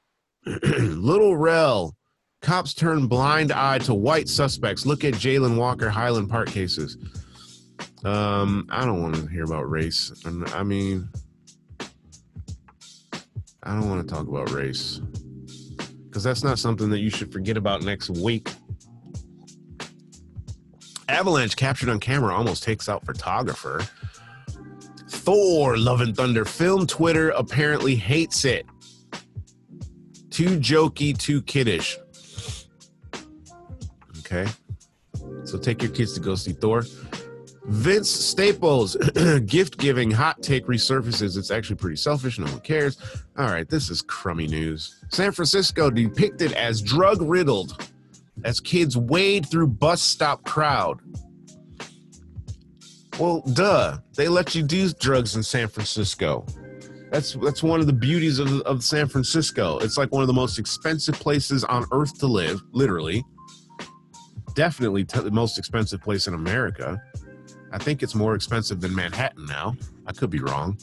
Lil 0.46 1.36
Rel. 1.36 1.94
Cops 2.40 2.72
turn 2.72 3.08
blind 3.08 3.52
eye 3.52 3.78
to 3.78 3.94
white 3.94 4.28
suspects. 4.28 4.86
Look 4.86 5.04
at 5.04 5.14
Jayland 5.14 5.56
Walker 5.56 5.90
Highland 5.90 6.30
Park 6.30 6.48
cases. 6.48 6.96
Um, 8.04 8.68
I 8.70 8.84
don't 8.84 9.02
want 9.02 9.16
to 9.16 9.26
hear 9.26 9.44
about 9.44 9.68
race. 9.68 10.12
I 10.24 10.62
mean, 10.62 11.08
I 13.68 13.72
don't 13.72 13.90
want 13.90 14.08
to 14.08 14.14
talk 14.14 14.26
about 14.26 14.50
race 14.50 15.02
because 16.06 16.22
that's 16.22 16.42
not 16.42 16.58
something 16.58 16.88
that 16.88 17.00
you 17.00 17.10
should 17.10 17.30
forget 17.30 17.58
about 17.58 17.82
next 17.82 18.08
week. 18.08 18.48
Avalanche 21.06 21.54
captured 21.54 21.90
on 21.90 22.00
camera 22.00 22.34
almost 22.34 22.62
takes 22.62 22.88
out 22.88 23.04
photographer. 23.04 23.86
Thor, 25.10 25.76
Love 25.76 26.00
and 26.00 26.16
Thunder 26.16 26.46
film 26.46 26.86
Twitter 26.86 27.28
apparently 27.30 27.94
hates 27.94 28.46
it. 28.46 28.64
Too 30.30 30.58
jokey, 30.58 31.16
too 31.16 31.42
kiddish. 31.42 31.98
Okay. 34.20 34.46
So 35.44 35.58
take 35.58 35.82
your 35.82 35.92
kids 35.92 36.14
to 36.14 36.20
go 36.20 36.36
see 36.36 36.52
Thor. 36.52 36.84
Vince 37.68 38.08
Staples, 38.08 38.96
gift 39.46 39.76
giving 39.76 40.10
hot 40.10 40.42
take 40.42 40.66
resurfaces. 40.66 41.36
It's 41.36 41.50
actually 41.50 41.76
pretty 41.76 41.96
selfish. 41.96 42.38
No 42.38 42.46
one 42.46 42.60
cares. 42.60 42.96
All 43.36 43.44
right, 43.44 43.68
this 43.68 43.90
is 43.90 44.00
crummy 44.00 44.46
news. 44.46 45.04
San 45.10 45.32
Francisco 45.32 45.90
depicted 45.90 46.54
as 46.54 46.80
drug 46.80 47.20
riddled 47.20 47.90
as 48.44 48.58
kids 48.58 48.96
wade 48.96 49.50
through 49.50 49.66
bus 49.66 50.00
stop 50.00 50.44
crowd. 50.44 51.00
Well, 53.18 53.42
duh. 53.52 53.98
They 54.14 54.28
let 54.28 54.54
you 54.54 54.62
do 54.62 54.90
drugs 54.92 55.36
in 55.36 55.42
San 55.42 55.68
Francisco. 55.68 56.46
That's 57.10 57.34
that's 57.34 57.62
one 57.62 57.80
of 57.80 57.86
the 57.86 57.92
beauties 57.92 58.38
of, 58.38 58.60
of 58.62 58.82
San 58.82 59.08
Francisco. 59.08 59.78
It's 59.78 59.98
like 59.98 60.10
one 60.10 60.22
of 60.22 60.26
the 60.26 60.32
most 60.34 60.58
expensive 60.58 61.16
places 61.16 61.64
on 61.64 61.84
earth 61.92 62.18
to 62.20 62.26
live, 62.26 62.62
literally. 62.72 63.24
Definitely 64.54 65.04
t- 65.04 65.20
the 65.20 65.30
most 65.30 65.58
expensive 65.58 66.00
place 66.00 66.26
in 66.26 66.34
America. 66.34 67.00
I 67.72 67.78
think 67.78 68.02
it's 68.02 68.14
more 68.14 68.34
expensive 68.34 68.80
than 68.80 68.94
Manhattan 68.94 69.46
now. 69.46 69.76
I 70.06 70.12
could 70.12 70.30
be 70.30 70.40
wrong. 70.40 70.78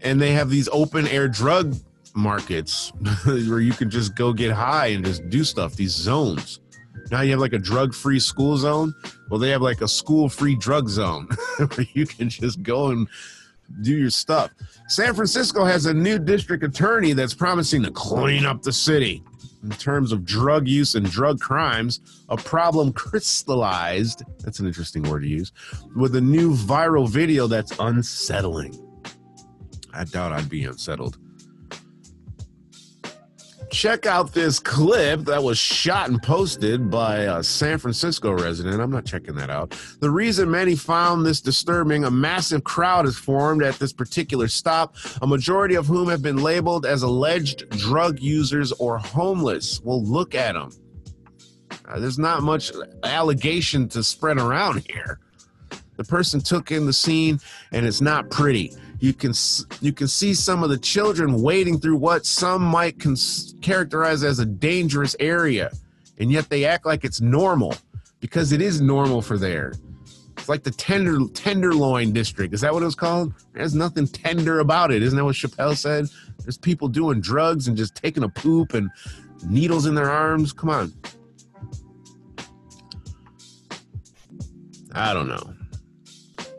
And 0.00 0.20
they 0.20 0.32
have 0.32 0.50
these 0.50 0.68
open 0.72 1.06
air 1.08 1.28
drug 1.28 1.74
markets 2.14 2.92
where 3.24 3.60
you 3.60 3.72
can 3.72 3.90
just 3.90 4.14
go 4.14 4.32
get 4.32 4.52
high 4.52 4.88
and 4.88 5.04
just 5.04 5.28
do 5.28 5.44
stuff, 5.44 5.74
these 5.74 5.92
zones. 5.92 6.60
Now 7.10 7.20
you 7.20 7.30
have 7.32 7.40
like 7.40 7.52
a 7.52 7.58
drug 7.58 7.94
free 7.94 8.18
school 8.18 8.56
zone. 8.56 8.94
Well, 9.30 9.38
they 9.38 9.50
have 9.50 9.62
like 9.62 9.80
a 9.80 9.88
school 9.88 10.28
free 10.28 10.56
drug 10.56 10.88
zone 10.88 11.28
where 11.58 11.86
you 11.92 12.06
can 12.06 12.28
just 12.28 12.62
go 12.62 12.88
and 12.88 13.06
do 13.82 13.96
your 13.96 14.10
stuff. 14.10 14.50
San 14.88 15.14
Francisco 15.14 15.64
has 15.64 15.86
a 15.86 15.94
new 15.94 16.18
district 16.18 16.64
attorney 16.64 17.12
that's 17.12 17.34
promising 17.34 17.82
to 17.82 17.90
clean 17.90 18.46
up 18.46 18.62
the 18.62 18.72
city 18.72 19.22
in 19.66 19.72
terms 19.78 20.12
of 20.12 20.24
drug 20.24 20.68
use 20.68 20.94
and 20.94 21.10
drug 21.10 21.40
crimes, 21.40 22.00
a 22.28 22.36
problem 22.36 22.92
crystallized. 23.04 24.22
That's 24.38 24.60
an 24.60 24.66
interesting 24.66 25.02
word 25.02 25.20
to 25.20 25.28
use. 25.28 25.52
With 25.96 26.14
a 26.14 26.20
new 26.20 26.54
viral 26.54 27.08
video 27.08 27.46
that's 27.48 27.72
unsettling. 27.80 28.80
I 29.92 30.04
doubt 30.04 30.32
I'd 30.32 30.48
be 30.48 30.64
unsettled. 30.64 31.18
Check 33.76 34.06
out 34.06 34.32
this 34.32 34.58
clip 34.58 35.20
that 35.20 35.42
was 35.42 35.58
shot 35.58 36.08
and 36.08 36.22
posted 36.22 36.90
by 36.90 37.18
a 37.18 37.42
San 37.42 37.76
Francisco 37.76 38.32
resident. 38.32 38.80
I'm 38.80 38.90
not 38.90 39.04
checking 39.04 39.34
that 39.34 39.50
out. 39.50 39.78
The 40.00 40.10
reason 40.10 40.50
many 40.50 40.74
found 40.74 41.26
this 41.26 41.42
disturbing 41.42 42.04
a 42.04 42.10
massive 42.10 42.64
crowd 42.64 43.04
has 43.04 43.18
formed 43.18 43.62
at 43.62 43.74
this 43.74 43.92
particular 43.92 44.48
stop, 44.48 44.96
a 45.20 45.26
majority 45.26 45.74
of 45.74 45.86
whom 45.86 46.08
have 46.08 46.22
been 46.22 46.38
labeled 46.38 46.86
as 46.86 47.02
alleged 47.02 47.68
drug 47.68 48.18
users 48.18 48.72
or 48.72 48.96
homeless. 48.96 49.82
Well, 49.84 50.02
look 50.02 50.34
at 50.34 50.54
them. 50.54 50.70
Uh, 51.86 52.00
there's 52.00 52.18
not 52.18 52.42
much 52.42 52.72
allegation 53.04 53.90
to 53.90 54.02
spread 54.02 54.38
around 54.38 54.86
here. 54.88 55.20
The 55.98 56.04
person 56.04 56.40
took 56.40 56.70
in 56.70 56.86
the 56.86 56.94
scene, 56.94 57.40
and 57.72 57.84
it's 57.84 58.00
not 58.00 58.30
pretty. 58.30 58.72
You 58.98 59.12
can 59.12 59.32
you 59.80 59.92
can 59.92 60.08
see 60.08 60.32
some 60.32 60.62
of 60.62 60.70
the 60.70 60.78
children 60.78 61.42
wading 61.42 61.80
through 61.80 61.96
what 61.96 62.24
some 62.24 62.62
might 62.62 62.98
cons- 62.98 63.54
characterize 63.60 64.24
as 64.24 64.38
a 64.38 64.46
dangerous 64.46 65.14
area, 65.20 65.70
and 66.18 66.32
yet 66.32 66.48
they 66.48 66.64
act 66.64 66.86
like 66.86 67.04
it's 67.04 67.20
normal 67.20 67.74
because 68.20 68.52
it 68.52 68.62
is 68.62 68.80
normal 68.80 69.20
for 69.20 69.36
there. 69.36 69.74
It's 70.38 70.48
like 70.48 70.62
the 70.62 70.70
tender 70.70 71.18
tenderloin 71.34 72.12
district. 72.12 72.54
Is 72.54 72.62
that 72.62 72.72
what 72.72 72.82
it 72.82 72.86
was 72.86 72.94
called? 72.94 73.34
There's 73.52 73.74
nothing 73.74 74.06
tender 74.06 74.60
about 74.60 74.90
it. 74.90 75.02
Isn't 75.02 75.16
that 75.16 75.24
what 75.24 75.34
Chappelle 75.34 75.76
said? 75.76 76.06
There's 76.42 76.58
people 76.58 76.88
doing 76.88 77.20
drugs 77.20 77.68
and 77.68 77.76
just 77.76 77.94
taking 77.94 78.22
a 78.22 78.28
poop 78.28 78.72
and 78.72 78.90
needles 79.46 79.84
in 79.84 79.94
their 79.94 80.10
arms. 80.10 80.52
Come 80.52 80.70
on. 80.70 80.92
I 84.92 85.12
don't 85.12 85.28
know. 85.28 85.52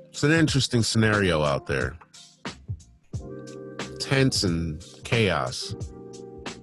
It's 0.10 0.24
an 0.24 0.32
interesting 0.32 0.84
scenario 0.84 1.42
out 1.42 1.66
there 1.66 1.98
tense 4.08 4.44
and 4.44 4.82
chaos. 5.04 5.76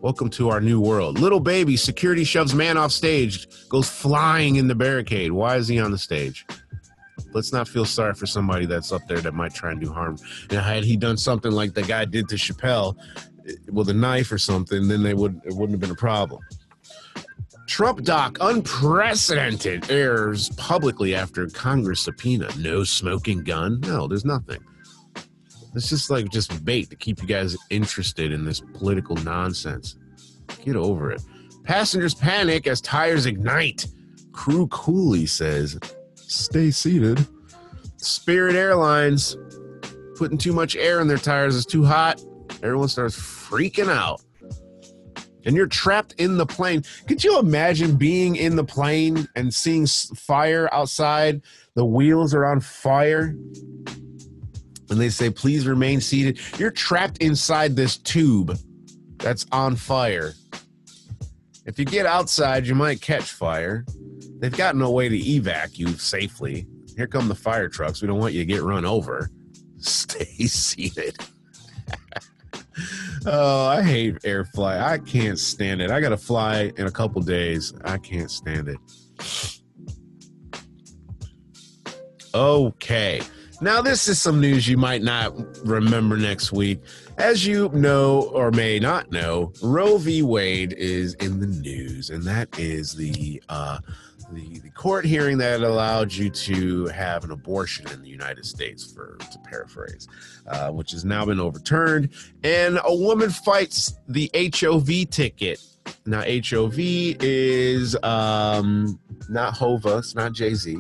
Welcome 0.01 0.31
to 0.31 0.49
our 0.49 0.63
new 0.63 0.81
world. 0.81 1.19
Little 1.19 1.41
baby, 1.41 1.77
security 1.77 2.25
shoves 2.25 2.55
man 2.55 2.79
off 2.79 2.91
stage, 2.91 3.69
goes 3.69 3.87
flying 3.87 4.57
in 4.57 4.67
the 4.67 4.75
barricade. 4.75 5.31
Why 5.31 5.57
is 5.57 5.69
he 5.69 5.79
on 5.79 5.91
the 5.91 5.99
stage? 5.99 6.47
Let's 7.35 7.53
not 7.53 7.69
feel 7.69 7.85
sorry 7.85 8.15
for 8.15 8.25
somebody 8.25 8.65
that's 8.65 8.93
up 8.93 9.07
there 9.09 9.21
that 9.21 9.35
might 9.35 9.53
try 9.53 9.73
and 9.73 9.81
do 9.81 9.93
harm. 9.93 10.17
And 10.49 10.59
had 10.59 10.85
he 10.85 10.97
done 10.97 11.19
something 11.19 11.53
like 11.53 11.75
the 11.75 11.83
guy 11.83 12.07
did 12.07 12.31
to 12.31 12.37
Chappelle 12.37 12.97
eh, 13.47 13.53
with 13.71 13.91
a 13.91 13.95
knife 13.95 14.33
or 14.33 14.39
something, 14.39 14.89
then 14.89 15.03
they 15.03 15.13
would 15.13 15.39
it 15.45 15.53
wouldn't 15.53 15.73
have 15.73 15.81
been 15.81 15.91
a 15.91 15.95
problem. 15.95 16.41
Trump 17.67 18.05
doc 18.05 18.39
unprecedented 18.41 19.91
airs 19.91 20.49
publicly 20.57 21.15
after 21.15 21.47
Congress 21.49 22.01
subpoena. 22.01 22.49
No 22.59 22.85
smoking 22.85 23.45
gun. 23.45 23.81
No, 23.83 24.07
there's 24.07 24.25
nothing. 24.25 24.65
It's 25.75 25.89
just 25.89 26.11
like 26.11 26.31
just 26.31 26.65
bait 26.65 26.91
to 26.91 26.97
keep 26.97 27.21
you 27.21 27.27
guys 27.27 27.57
interested 27.71 28.33
in 28.33 28.45
this 28.45 28.61
political 28.75 29.17
nonsense. 29.17 29.97
Get 30.65 30.77
over 30.77 31.11
it. 31.11 31.23
Passengers 31.65 32.15
panic 32.15 32.67
as 32.67 32.81
tires 32.81 33.27
ignite. 33.27 33.87
Crew 34.33 34.67
coolly 34.69 35.27
says, 35.27 35.79
"Stay 36.15 36.71
seated." 36.71 37.27
Spirit 37.97 38.55
Airlines 38.55 39.37
putting 40.17 40.39
too 40.39 40.53
much 40.53 40.77
air 40.77 41.01
in 41.01 41.09
their 41.09 41.19
tires 41.19 41.55
is 41.55 41.67
too 41.67 41.85
hot. 41.85 42.23
Everyone 42.63 42.89
starts 42.89 43.17
freaking 43.17 43.91
out. 43.91 44.23
And 45.47 45.55
you're 45.57 45.67
trapped 45.67 46.15
in 46.19 46.39
the 46.39 46.47
plane. 46.47 46.83
Could 47.07 47.23
you 47.23 47.39
imagine 47.39 47.97
being 47.97 48.37
in 48.37 48.57
the 48.57 48.65
plane 48.65 49.29
and 49.37 49.53
seeing 49.53 49.87
fire 49.87 50.69
outside? 50.73 51.43
The 51.75 51.85
wheels 51.85 52.33
are 52.35 52.47
on 52.47 52.61
fire 52.61 53.37
and 54.91 55.01
they 55.01 55.09
say, 55.09 55.31
please 55.31 55.67
remain 55.67 56.01
seated. 56.01 56.39
You're 56.59 56.71
trapped 56.71 57.19
inside 57.19 57.77
this 57.77 57.97
tube 57.97 58.57
that's 59.19 59.47
on 59.53 59.77
fire. 59.77 60.35
If 61.67 61.79
you 61.79 61.85
get 61.85 62.05
outside, 62.07 62.67
you 62.67 62.75
might 62.75 63.01
catch 63.01 63.33
fire. 63.33 63.87
They've 64.39 64.55
got 64.55 64.77
no 64.77 64.91
way 64.91 65.09
to 65.09 65.17
evac 65.17 65.79
you 65.79 65.89
safely. 65.95 66.67
Here 66.97 67.07
come 67.07 67.29
the 67.29 67.35
fire 67.35 67.69
trucks. 67.69 68.03
We 68.03 68.09
don't 68.09 68.19
want 68.19 68.35
you 68.35 68.41
to 68.41 68.47
get 68.47 68.63
run 68.63 68.85
over. 68.85 69.31
Stay 69.79 70.47
seated. 70.47 71.17
oh, 73.27 73.67
I 73.67 73.83
hate 73.83 74.19
air 74.25 74.45
flight. 74.45 74.81
I 74.81 74.99
can't 74.99 75.39
stand 75.39 75.81
it. 75.81 75.91
I 75.91 76.01
got 76.01 76.11
to 76.11 76.17
fly 76.17 76.73
in 76.77 76.87
a 76.87 76.91
couple 76.91 77.23
days. 77.23 77.73
I 77.85 77.99
can't 77.99 78.31
stand 78.31 78.69
it. 78.69 78.79
Okay. 82.35 83.23
Now, 83.61 83.81
this 83.81 84.09
is 84.09 84.21
some 84.21 84.41
news 84.41 84.67
you 84.67 84.77
might 84.77 85.03
not 85.03 85.33
remember 85.65 86.17
next 86.17 86.53
week. 86.53 86.81
As 87.19 87.47
you 87.47 87.71
know 87.73 88.23
or 88.33 88.51
may 88.51 88.79
not 88.79 89.13
know, 89.13 89.53
Roe 89.63 89.97
v. 89.97 90.23
Wade 90.23 90.73
is 90.73 91.15
in 91.15 91.41
the 91.41 91.47
news, 91.47 92.11
and 92.11 92.25
that 92.25 92.59
is 92.59 92.95
the 92.95 93.43
uh, 93.49 93.79
the, 94.33 94.59
the 94.59 94.71
court 94.71 95.05
hearing 95.05 95.39
that 95.39 95.61
allowed 95.61 96.13
you 96.13 96.31
to 96.31 96.87
have 96.87 97.25
an 97.25 97.31
abortion 97.31 97.89
in 97.91 98.03
the 98.03 98.09
United 98.09 98.45
States, 98.45 98.93
for 98.93 99.17
to 99.31 99.39
paraphrase, 99.41 100.09
uh, 100.47 100.71
which 100.71 100.91
has 100.91 101.05
now 101.05 101.25
been 101.25 101.39
overturned. 101.39 102.11
And 102.43 102.81
a 102.85 102.95
woman 102.95 103.31
fights 103.31 103.95
the 104.09 104.31
HOV 104.35 105.11
ticket. 105.11 105.63
Now, 106.07 106.23
HOV 106.23 106.75
is 106.79 107.97
um, 108.03 108.99
not 109.29 109.55
Hova, 109.55 109.99
it's 109.99 110.15
not 110.15 110.33
Jay 110.33 110.55
Z. 110.55 110.79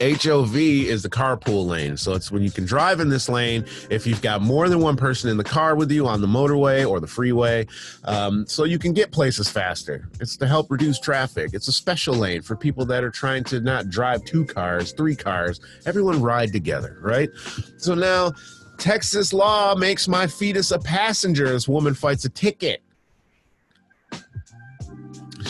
HOV 0.00 0.56
is 0.56 1.02
the 1.02 1.10
carpool 1.10 1.66
lane. 1.66 1.96
So 1.96 2.14
it's 2.14 2.32
when 2.32 2.42
you 2.42 2.50
can 2.50 2.64
drive 2.64 3.00
in 3.00 3.08
this 3.08 3.28
lane 3.28 3.64
if 3.90 4.06
you've 4.06 4.22
got 4.22 4.40
more 4.40 4.68
than 4.68 4.80
one 4.80 4.96
person 4.96 5.28
in 5.28 5.36
the 5.36 5.44
car 5.44 5.76
with 5.76 5.90
you 5.90 6.06
on 6.06 6.20
the 6.20 6.26
motorway 6.26 6.88
or 6.88 7.00
the 7.00 7.06
freeway. 7.06 7.66
Um, 8.04 8.46
so 8.46 8.64
you 8.64 8.78
can 8.78 8.92
get 8.92 9.12
places 9.12 9.50
faster. 9.50 10.08
It's 10.20 10.36
to 10.38 10.46
help 10.46 10.70
reduce 10.70 10.98
traffic. 10.98 11.50
It's 11.52 11.68
a 11.68 11.72
special 11.72 12.14
lane 12.14 12.42
for 12.42 12.56
people 12.56 12.86
that 12.86 13.04
are 13.04 13.10
trying 13.10 13.44
to 13.44 13.60
not 13.60 13.90
drive 13.90 14.24
two 14.24 14.46
cars, 14.46 14.92
three 14.92 15.16
cars. 15.16 15.60
Everyone 15.84 16.22
ride 16.22 16.52
together, 16.52 16.98
right? 17.00 17.28
So 17.76 17.94
now 17.94 18.32
Texas 18.78 19.34
law 19.34 19.74
makes 19.74 20.08
my 20.08 20.26
fetus 20.26 20.70
a 20.70 20.78
passenger 20.78 21.46
as 21.46 21.68
woman 21.68 21.92
fights 21.92 22.24
a 22.24 22.30
ticket. 22.30 22.82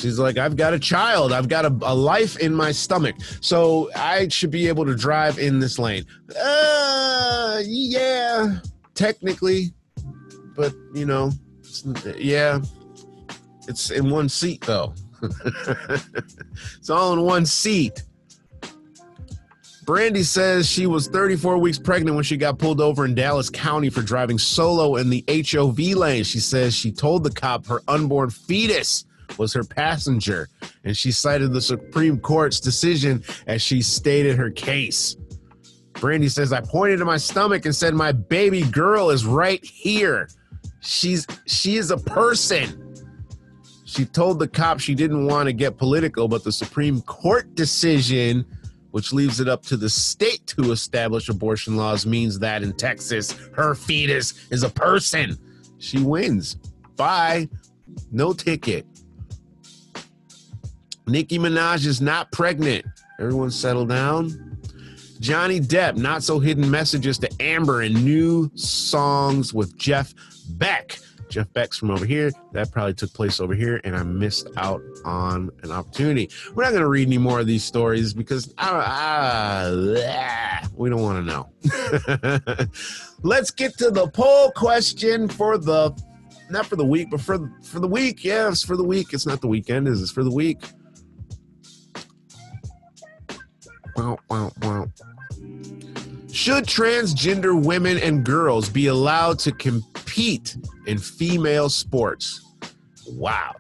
She's 0.01 0.19
like, 0.19 0.39
I've 0.39 0.57
got 0.57 0.73
a 0.73 0.79
child. 0.79 1.31
I've 1.31 1.49
got 1.49 1.67
a, 1.67 1.77
a, 1.83 1.95
life 1.95 2.39
in 2.39 2.55
my 2.55 2.73
stomach. 2.73 3.17
So 3.43 3.91
I 3.95 4.29
should 4.29 4.51
be 4.51 4.67
able 4.67 4.87
to 4.87 4.97
drive 4.97 5.39
in 5.39 5.61
this 5.61 5.79
lane. 5.79 6.07
Uh, 6.43 7.61
yeah, 7.67 8.61
technically. 8.95 9.75
But, 10.57 10.75
you 10.95 11.05
know, 11.05 11.33
it's, 11.59 11.85
yeah, 12.17 12.61
it's 13.69 13.91
in 13.91 14.09
one 14.09 14.31
seat, 14.31 14.63
though. 14.63 14.95
it's 16.79 16.89
all 16.89 17.13
in 17.13 17.21
one 17.21 17.45
seat. 17.45 18.03
Brandy 19.85 20.23
says 20.23 20.67
she 20.67 20.87
was 20.87 21.09
34 21.09 21.59
weeks 21.59 21.79
pregnant 21.79 22.15
when 22.15 22.25
she 22.25 22.39
got 22.39 22.59
pulled 22.59 22.81
over 22.81 23.05
in 23.05 23.15
Dallas 23.15 23.51
County 23.51 23.91
for 23.91 24.03
driving 24.03 24.39
solo 24.39 24.97
in 24.97 25.11
the 25.11 25.25
HOV 25.29 25.79
lane. 25.79 26.25
She 26.25 26.41
says 26.41 26.75
she 26.75 26.91
told 26.91 27.25
the 27.25 27.31
cop 27.31 27.67
her 27.67 27.83
unborn 27.89 28.31
fetus 28.31 29.05
was 29.38 29.53
her 29.53 29.64
passenger, 29.64 30.49
and 30.85 30.97
she 30.97 31.12
cited 31.12 31.53
the 31.53 31.61
Supreme 31.61 32.19
Court's 32.19 32.61
decision 32.61 33.23
as 33.47 33.62
she 33.62 33.83
stated 33.83 34.37
her 34.37 34.51
case. 34.51 35.16
Brandy 35.95 36.29
says, 36.29 36.53
I 36.53 36.61
pointed 36.61 36.99
to 36.99 37.05
my 37.05 37.19
stomach 37.19 37.66
and 37.66 37.75
said, 37.75 37.95
My 37.95 38.12
baby 38.12 38.62
girl 38.62 39.11
is 39.11 39.27
right 39.27 39.62
here. 39.64 40.29
She's 40.81 41.27
she 41.47 41.77
is 41.77 41.90
a 41.90 41.99
person. 41.99 42.95
She 43.85 44.05
told 44.05 44.38
the 44.38 44.49
cop 44.49 44.81
she 44.81 44.95
didn't 44.95 45.27
want 45.27 45.47
to 45.47 45.53
get 45.53 45.77
political, 45.77 46.29
but 46.29 46.45
the 46.45 46.53
Supreme 46.53 47.03
Court 47.03 47.55
decision, 47.55 48.47
which 48.93 49.12
leaves 49.12 49.40
it 49.40 49.49
up 49.49 49.62
to 49.64 49.77
the 49.77 49.90
state 49.90 50.47
to 50.47 50.71
establish 50.71 51.29
abortion 51.29 51.77
laws, 51.77 52.07
means 52.07 52.38
that 52.38 52.62
in 52.62 52.73
Texas, 52.73 53.33
her 53.53 53.75
fetus 53.75 54.49
is 54.51 54.62
a 54.62 54.71
person. 54.71 55.37
She 55.79 55.99
wins. 55.99 56.55
Bye. 56.97 57.49
No 58.12 58.33
ticket. 58.33 58.87
Nicki 61.11 61.38
Minaj 61.38 61.87
is 61.87 62.01
not 62.01 62.31
pregnant. 62.31 62.87
Everyone 63.18 63.51
settle 63.51 63.85
down. 63.85 64.59
Johnny 65.18 65.61
Depp, 65.61 65.96
not 65.96 66.23
so 66.23 66.38
hidden 66.38 66.70
messages 66.70 67.18
to 67.18 67.29
Amber 67.40 67.83
and 67.83 68.05
new 68.05 68.51
songs 68.55 69.53
with 69.53 69.77
Jeff 69.77 70.14
Beck. 70.51 70.99
Jeff 71.29 71.53
Beck's 71.53 71.79
from 71.79 71.90
over 71.90 72.07
here. 72.07 72.31
That 72.53 72.73
probably 72.73 72.94
took 72.94 73.12
place 73.12 73.40
over 73.40 73.55
here, 73.55 73.81
and 73.85 73.96
I 73.96 74.03
missed 74.03 74.49
out 74.57 74.81
on 75.05 75.51
an 75.62 75.70
opportunity. 75.70 76.31
We're 76.55 76.64
not 76.64 76.70
going 76.70 76.83
to 76.83 76.88
read 76.88 77.07
any 77.07 77.18
more 77.18 77.40
of 77.40 77.46
these 77.46 77.64
stories 77.64 78.14
because 78.14 78.53
uh, 78.59 79.70
we 80.75 80.90
don't 80.90 81.03
want 81.03 81.25
to 81.25 81.33
know. 81.33 82.66
Let's 83.23 83.51
get 83.51 83.77
to 83.79 83.90
the 83.90 84.09
poll 84.09 84.51
question 84.53 85.29
for 85.29 85.59
the 85.59 85.92
not 86.51 86.66
for 86.66 86.77
the 86.77 86.85
week, 86.85 87.11
but 87.11 87.20
for 87.20 87.53
for 87.62 87.79
the 87.79 87.87
week. 87.87 88.25
Yes, 88.25 88.62
for 88.64 88.77
the 88.77 88.85
week. 88.85 89.12
It's 89.12 89.27
not 89.27 89.40
the 89.40 89.49
weekend. 89.49 89.87
Is 89.87 90.01
this 90.01 90.11
for 90.11 90.25
the 90.25 90.33
week? 90.33 90.59
Should 96.33 96.65
transgender 96.65 97.61
women 97.61 97.99
and 97.99 98.25
girls 98.25 98.69
be 98.69 98.87
allowed 98.87 99.39
to 99.41 99.53
compete? 99.53 100.01
in 100.87 100.99
female 100.99 101.69
sports? 101.69 102.45
Wow. 103.07 103.55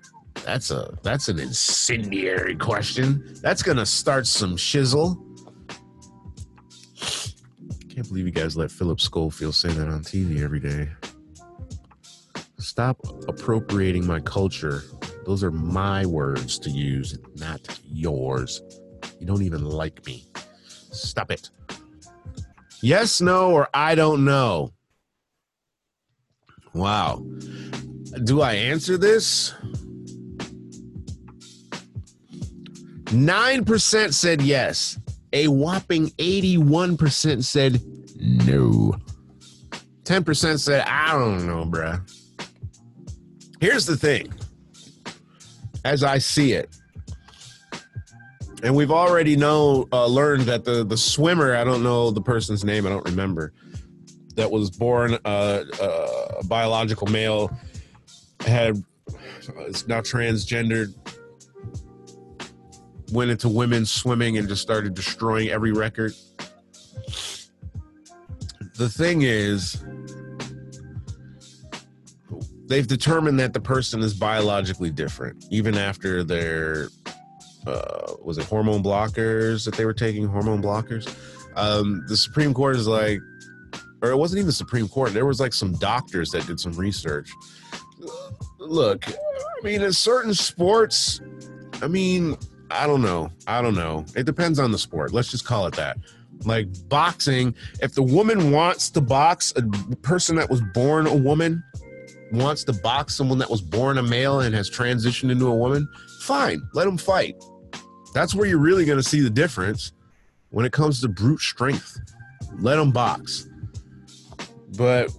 That's 0.44 0.70
a 0.70 0.98
that's 1.02 1.28
an 1.28 1.38
incendiary 1.38 2.56
question. 2.56 3.36
That's 3.42 3.62
gonna 3.62 3.86
start 3.86 4.26
some 4.26 4.56
shizzle. 4.56 5.16
Can't 7.94 8.08
believe 8.08 8.24
you 8.24 8.32
guys 8.32 8.56
let 8.56 8.70
Philip 8.70 9.00
Schofield 9.00 9.54
say 9.54 9.68
that 9.68 9.88
on 9.88 10.02
TV 10.02 10.42
every 10.42 10.60
day. 10.60 10.88
Stop 12.58 12.98
appropriating 13.28 14.06
my 14.06 14.20
culture. 14.20 14.82
Those 15.26 15.44
are 15.44 15.50
my 15.50 16.06
words 16.06 16.58
to 16.60 16.70
use, 16.70 17.18
not 17.36 17.60
yours. 17.84 18.62
You 19.18 19.26
don't 19.26 19.42
even 19.42 19.64
like 19.64 20.04
me. 20.06 20.29
Stop 20.90 21.30
it. 21.30 21.50
Yes, 22.82 23.20
no, 23.20 23.50
or 23.50 23.68
I 23.74 23.94
don't 23.94 24.24
know. 24.24 24.72
Wow. 26.72 27.24
Do 28.24 28.40
I 28.40 28.54
answer 28.54 28.96
this? 28.96 29.54
9% 33.04 34.14
said 34.14 34.42
yes. 34.42 34.98
A 35.32 35.48
whopping 35.48 36.08
81% 36.10 37.44
said 37.44 37.80
no. 38.20 38.94
10% 40.04 40.58
said, 40.58 40.84
I 40.86 41.12
don't 41.12 41.46
know, 41.46 41.64
bruh. 41.64 42.00
Here's 43.60 43.86
the 43.86 43.96
thing 43.96 44.32
as 45.84 46.02
I 46.02 46.18
see 46.18 46.52
it, 46.52 46.76
and 48.62 48.74
we've 48.74 48.90
already 48.90 49.36
know 49.36 49.88
uh, 49.92 50.06
learned 50.06 50.42
that 50.42 50.64
the 50.64 50.84
the 50.84 50.96
swimmer 50.96 51.54
I 51.54 51.64
don't 51.64 51.82
know 51.82 52.10
the 52.10 52.20
person's 52.20 52.64
name 52.64 52.86
I 52.86 52.90
don't 52.90 53.04
remember 53.04 53.52
that 54.36 54.50
was 54.50 54.70
born 54.70 55.18
uh, 55.24 55.64
uh, 55.80 56.36
a 56.40 56.44
biological 56.44 57.06
male 57.08 57.50
had 58.46 58.82
is 59.66 59.86
now 59.88 60.00
transgendered 60.00 60.94
went 63.12 63.30
into 63.30 63.48
women's 63.48 63.90
swimming 63.90 64.38
and 64.38 64.48
just 64.48 64.62
started 64.62 64.94
destroying 64.94 65.48
every 65.48 65.72
record. 65.72 66.12
The 68.76 68.88
thing 68.88 69.22
is 69.22 69.84
they've 72.66 72.86
determined 72.86 73.38
that 73.40 73.52
the 73.52 73.60
person 73.60 74.00
is 74.00 74.14
biologically 74.14 74.90
different 74.90 75.44
even 75.50 75.76
after 75.76 76.22
their 76.22 76.88
uh, 77.66 78.14
was 78.22 78.38
it 78.38 78.44
hormone 78.44 78.82
blockers 78.82 79.64
that 79.64 79.74
they 79.74 79.84
were 79.84 79.94
taking 79.94 80.26
hormone 80.26 80.62
blockers? 80.62 81.14
Um, 81.56 82.04
the 82.08 82.16
supreme 82.16 82.54
court 82.54 82.76
is 82.76 82.86
like 82.86 83.20
or 84.02 84.10
it 84.10 84.16
wasn't 84.16 84.38
even 84.38 84.46
the 84.46 84.52
supreme 84.52 84.88
court. 84.88 85.12
There 85.12 85.26
was 85.26 85.40
like 85.40 85.52
some 85.52 85.74
doctors 85.74 86.30
that 86.30 86.46
did 86.46 86.58
some 86.58 86.72
research. 86.72 87.30
Look 88.58 89.04
i 89.08 89.64
mean 89.64 89.82
in 89.82 89.92
certain 89.92 90.32
sports 90.32 91.20
i 91.82 91.88
mean 91.88 92.36
i 92.70 92.86
don't 92.86 93.02
know. 93.02 93.30
I 93.46 93.60
don't 93.60 93.74
know. 93.74 94.04
It 94.16 94.24
depends 94.24 94.58
on 94.58 94.70
the 94.70 94.78
sport. 94.78 95.12
Let's 95.12 95.30
just 95.30 95.44
call 95.44 95.66
it 95.66 95.74
that. 95.74 95.98
Like 96.44 96.68
boxing 96.88 97.54
if 97.82 97.94
the 97.94 98.02
woman 98.02 98.50
wants 98.52 98.90
to 98.90 99.00
box 99.00 99.52
a 99.56 99.62
person 99.96 100.36
that 100.36 100.48
was 100.48 100.62
born 100.72 101.06
a 101.06 101.14
woman 101.14 101.62
wants 102.32 102.64
to 102.64 102.72
box 102.72 103.14
someone 103.14 103.38
that 103.38 103.50
was 103.50 103.60
born 103.60 103.98
a 103.98 104.02
male 104.02 104.40
and 104.40 104.54
has 104.54 104.70
transitioned 104.70 105.30
into 105.30 105.48
a 105.48 105.54
woman 105.54 105.88
fine. 106.20 106.62
Let 106.72 106.84
them 106.84 106.96
fight 106.96 107.34
that's 108.12 108.34
where 108.34 108.46
you're 108.46 108.58
really 108.58 108.84
going 108.84 108.98
to 108.98 109.02
see 109.02 109.20
the 109.20 109.30
difference 109.30 109.92
when 110.50 110.64
it 110.64 110.72
comes 110.72 111.00
to 111.00 111.08
brute 111.08 111.40
strength. 111.40 111.98
Let 112.58 112.76
them 112.76 112.90
box. 112.90 113.48
But, 114.76 115.10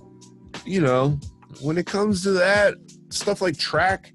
you 0.66 0.82
know, 0.82 1.20
when 1.62 1.78
it 1.78 1.86
comes 1.86 2.24
to 2.24 2.32
that, 2.32 2.76
stuff 3.10 3.42
like 3.42 3.58
track, 3.58 4.14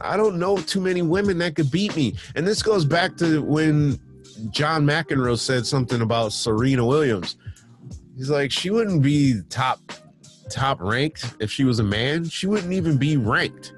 I 0.00 0.16
don't 0.16 0.38
know 0.38 0.56
too 0.56 0.80
many 0.80 1.02
women 1.02 1.38
that 1.38 1.56
could 1.56 1.70
beat 1.70 1.94
me. 1.96 2.14
And 2.34 2.46
this 2.46 2.62
goes 2.62 2.84
back 2.84 3.16
to 3.18 3.42
when 3.42 4.00
John 4.50 4.84
McEnroe 4.84 5.38
said 5.38 5.66
something 5.66 6.00
about 6.00 6.32
Serena 6.32 6.84
Williams. 6.84 7.36
He's 8.16 8.30
like, 8.30 8.50
she 8.50 8.70
wouldn't 8.70 9.02
be 9.02 9.42
top 9.50 9.80
top 10.50 10.80
ranked 10.80 11.36
if 11.38 11.50
she 11.50 11.64
was 11.64 11.78
a 11.78 11.84
man. 11.84 12.24
She 12.24 12.46
wouldn't 12.46 12.72
even 12.72 12.96
be 12.96 13.16
ranked. 13.16 13.74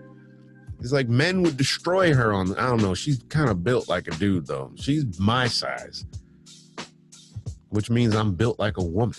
He's 0.83 0.93
like, 0.93 1.09
men 1.09 1.43
would 1.45 1.57
destroy 1.57 2.13
her 2.13 2.33
on. 2.33 2.59
I 2.59 2.67
don't 2.67 2.83
know. 2.83 2.93
She's 2.93 3.23
kind 3.29 3.49
of 3.49 3.63
built 3.63 3.89
like 3.89 4.09
a 4.09 4.11
dude, 4.11 4.49
though. 4.49 4.73
She's 4.75 5.21
my 5.21 5.47
size, 5.47 6.05
which 7.69 7.89
means 7.89 8.17
I'm 8.17 8.35
built 8.35 8.59
like 8.59 8.79
a 8.79 8.83
woman. 8.83 9.15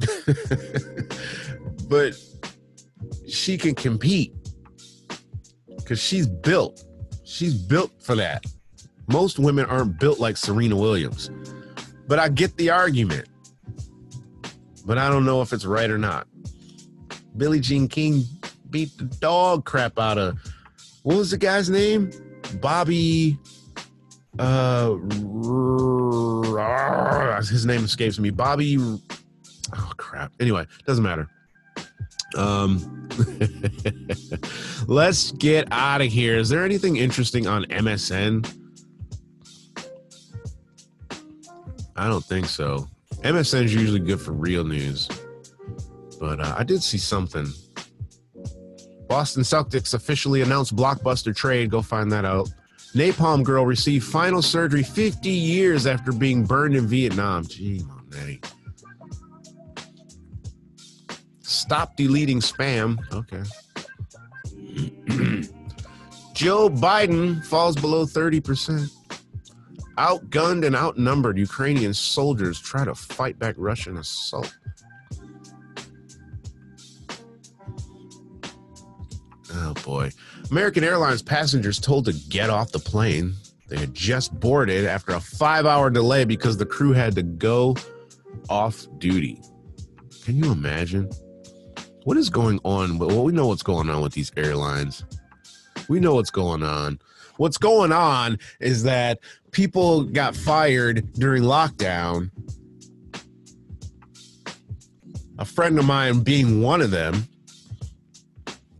but 1.88 2.20
she 3.28 3.56
can 3.56 3.76
compete 3.76 4.34
because 5.76 6.00
she's 6.00 6.26
built. 6.26 6.84
She's 7.22 7.54
built 7.54 7.92
for 8.02 8.16
that. 8.16 8.44
Most 9.06 9.38
women 9.38 9.66
aren't 9.66 10.00
built 10.00 10.18
like 10.18 10.36
Serena 10.36 10.74
Williams. 10.74 11.30
But 12.08 12.18
I 12.18 12.28
get 12.28 12.56
the 12.56 12.70
argument. 12.70 13.28
But 14.84 14.98
I 14.98 15.08
don't 15.08 15.24
know 15.24 15.42
if 15.42 15.52
it's 15.52 15.64
right 15.64 15.90
or 15.90 15.98
not. 15.98 16.26
Billie 17.36 17.60
Jean 17.60 17.86
King 17.86 18.24
beat 18.70 18.98
the 18.98 19.04
dog 19.04 19.64
crap 19.64 19.96
out 19.96 20.18
of 20.18 20.36
what 21.04 21.16
was 21.16 21.30
the 21.30 21.38
guy's 21.38 21.68
name? 21.68 22.10
Bobby. 22.60 23.38
Uh, 24.38 24.94
his 27.40 27.66
name 27.66 27.84
escapes 27.84 28.18
me. 28.18 28.30
Bobby. 28.30 28.78
Oh 28.78 29.92
crap. 29.98 30.32
Anyway, 30.40 30.66
doesn't 30.86 31.04
matter. 31.04 31.28
Um, 32.36 33.08
let's 34.88 35.30
get 35.32 35.68
out 35.70 36.00
of 36.00 36.08
here. 36.08 36.38
Is 36.38 36.48
there 36.48 36.64
anything 36.64 36.96
interesting 36.96 37.46
on 37.46 37.64
MSN? 37.66 38.50
I 41.96 42.08
don't 42.08 42.24
think 42.24 42.46
so. 42.46 42.88
MSN 43.18 43.64
is 43.64 43.74
usually 43.74 44.00
good 44.00 44.20
for 44.20 44.32
real 44.32 44.64
news, 44.64 45.08
but 46.18 46.40
uh, 46.40 46.54
I 46.56 46.64
did 46.64 46.82
see 46.82 46.98
something 46.98 47.46
Boston 49.14 49.44
Celtics 49.44 49.94
officially 49.94 50.42
announced 50.42 50.74
blockbuster 50.74 51.32
trade. 51.32 51.70
Go 51.70 51.82
find 51.82 52.10
that 52.10 52.24
out. 52.24 52.50
Napalm 52.96 53.44
Girl 53.44 53.64
received 53.64 54.04
final 54.04 54.42
surgery 54.42 54.82
50 54.82 55.30
years 55.30 55.86
after 55.86 56.10
being 56.10 56.44
burned 56.44 56.74
in 56.74 56.88
Vietnam. 56.88 57.46
Gee, 57.46 57.84
Monet. 57.86 58.40
Stop 61.42 61.94
deleting 61.96 62.40
spam. 62.40 62.98
Okay. 63.12 63.44
Joe 66.34 66.68
Biden 66.68 67.44
falls 67.44 67.76
below 67.76 68.06
30%. 68.06 68.90
Outgunned 69.96 70.66
and 70.66 70.74
outnumbered 70.74 71.38
Ukrainian 71.38 71.94
soldiers 71.94 72.58
try 72.58 72.84
to 72.84 72.96
fight 72.96 73.38
back 73.38 73.54
Russian 73.58 73.96
assault. 73.96 74.52
Boy. 79.84 80.10
American 80.50 80.82
Airlines 80.82 81.22
passengers 81.22 81.78
told 81.78 82.06
to 82.06 82.12
get 82.28 82.50
off 82.50 82.72
the 82.72 82.78
plane. 82.78 83.34
They 83.68 83.78
had 83.78 83.94
just 83.94 84.38
boarded 84.40 84.84
after 84.84 85.12
a 85.12 85.20
five 85.20 85.66
hour 85.66 85.90
delay 85.90 86.24
because 86.24 86.56
the 86.56 86.66
crew 86.66 86.92
had 86.92 87.14
to 87.14 87.22
go 87.22 87.76
off 88.48 88.86
duty. 88.98 89.40
Can 90.24 90.36
you 90.36 90.50
imagine? 90.50 91.10
What 92.04 92.16
is 92.16 92.28
going 92.28 92.60
on? 92.64 92.98
Well, 92.98 93.24
we 93.24 93.32
know 93.32 93.46
what's 93.46 93.62
going 93.62 93.88
on 93.88 94.02
with 94.02 94.12
these 94.12 94.32
airlines. 94.36 95.04
We 95.88 96.00
know 96.00 96.14
what's 96.14 96.30
going 96.30 96.62
on. 96.62 96.98
What's 97.36 97.58
going 97.58 97.92
on 97.92 98.38
is 98.60 98.84
that 98.84 99.18
people 99.50 100.04
got 100.04 100.36
fired 100.36 101.12
during 101.14 101.42
lockdown. 101.42 102.30
A 105.38 105.44
friend 105.44 105.78
of 105.78 105.84
mine 105.84 106.20
being 106.20 106.62
one 106.62 106.80
of 106.80 106.90
them 106.90 107.26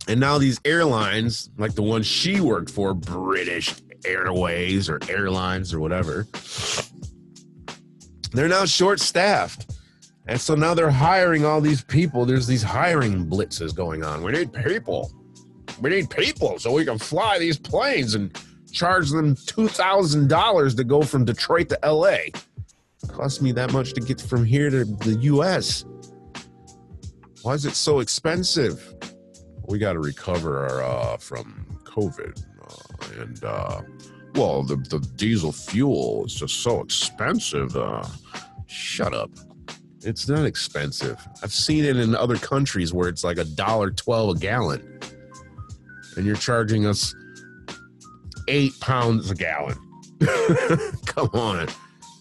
and 0.07 0.19
now 0.19 0.37
these 0.37 0.59
airlines, 0.65 1.49
like 1.57 1.73
the 1.73 1.81
one 1.81 2.03
she 2.03 2.39
worked 2.39 2.69
for, 2.69 2.93
British 2.93 3.73
Airways 4.05 4.89
or 4.89 4.99
Airlines 5.09 5.73
or 5.73 5.79
whatever, 5.79 6.27
they're 8.31 8.47
now 8.47 8.65
short 8.65 8.99
staffed. 8.99 9.71
And 10.27 10.39
so 10.39 10.55
now 10.55 10.73
they're 10.73 10.91
hiring 10.91 11.45
all 11.45 11.61
these 11.61 11.83
people. 11.83 12.25
There's 12.25 12.47
these 12.47 12.63
hiring 12.63 13.27
blitzes 13.27 13.75
going 13.75 14.03
on. 14.03 14.23
We 14.23 14.31
need 14.31 14.51
people. 14.53 15.11
We 15.81 15.89
need 15.89 16.09
people 16.09 16.57
so 16.59 16.71
we 16.71 16.85
can 16.85 16.97
fly 16.97 17.37
these 17.37 17.57
planes 17.57 18.15
and 18.15 18.35
charge 18.71 19.09
them 19.09 19.35
$2,000 19.35 20.77
to 20.77 20.83
go 20.83 21.01
from 21.01 21.25
Detroit 21.25 21.69
to 21.69 21.79
LA. 21.83 22.17
Cost 23.07 23.41
me 23.41 23.51
that 23.53 23.71
much 23.71 23.93
to 23.93 24.01
get 24.01 24.19
from 24.19 24.43
here 24.45 24.69
to 24.69 24.85
the 24.85 25.17
US. 25.21 25.85
Why 27.43 27.53
is 27.53 27.65
it 27.65 27.75
so 27.75 27.99
expensive? 27.99 28.93
We 29.67 29.79
got 29.79 29.93
to 29.93 29.99
recover 29.99 30.81
uh, 30.83 31.17
from 31.17 31.65
COVID. 31.83 32.43
Uh, 32.61 33.21
and, 33.21 33.43
uh, 33.43 33.81
well, 34.35 34.63
the, 34.63 34.75
the 34.75 34.99
diesel 35.15 35.51
fuel 35.51 36.25
is 36.25 36.35
just 36.35 36.61
so 36.61 36.81
expensive. 36.81 37.75
Uh, 37.75 38.05
shut 38.67 39.13
up. 39.13 39.31
It's 40.01 40.27
not 40.27 40.45
expensive. 40.45 41.19
I've 41.41 41.53
seen 41.53 41.83
it 41.83 41.97
in 41.97 42.15
other 42.15 42.37
countries 42.37 42.93
where 42.93 43.09
it's 43.09 43.23
like 43.23 43.37
a 43.37 43.45
dollar 43.45 43.89
twelve 43.89 44.35
a 44.35 44.39
gallon, 44.39 44.99
and 46.15 46.25
you're 46.25 46.35
charging 46.35 46.85
us 46.85 47.15
eight 48.47 48.79
pounds 48.79 49.31
a 49.31 49.35
gallon. 49.35 49.77
Come 51.05 51.29
on. 51.33 51.67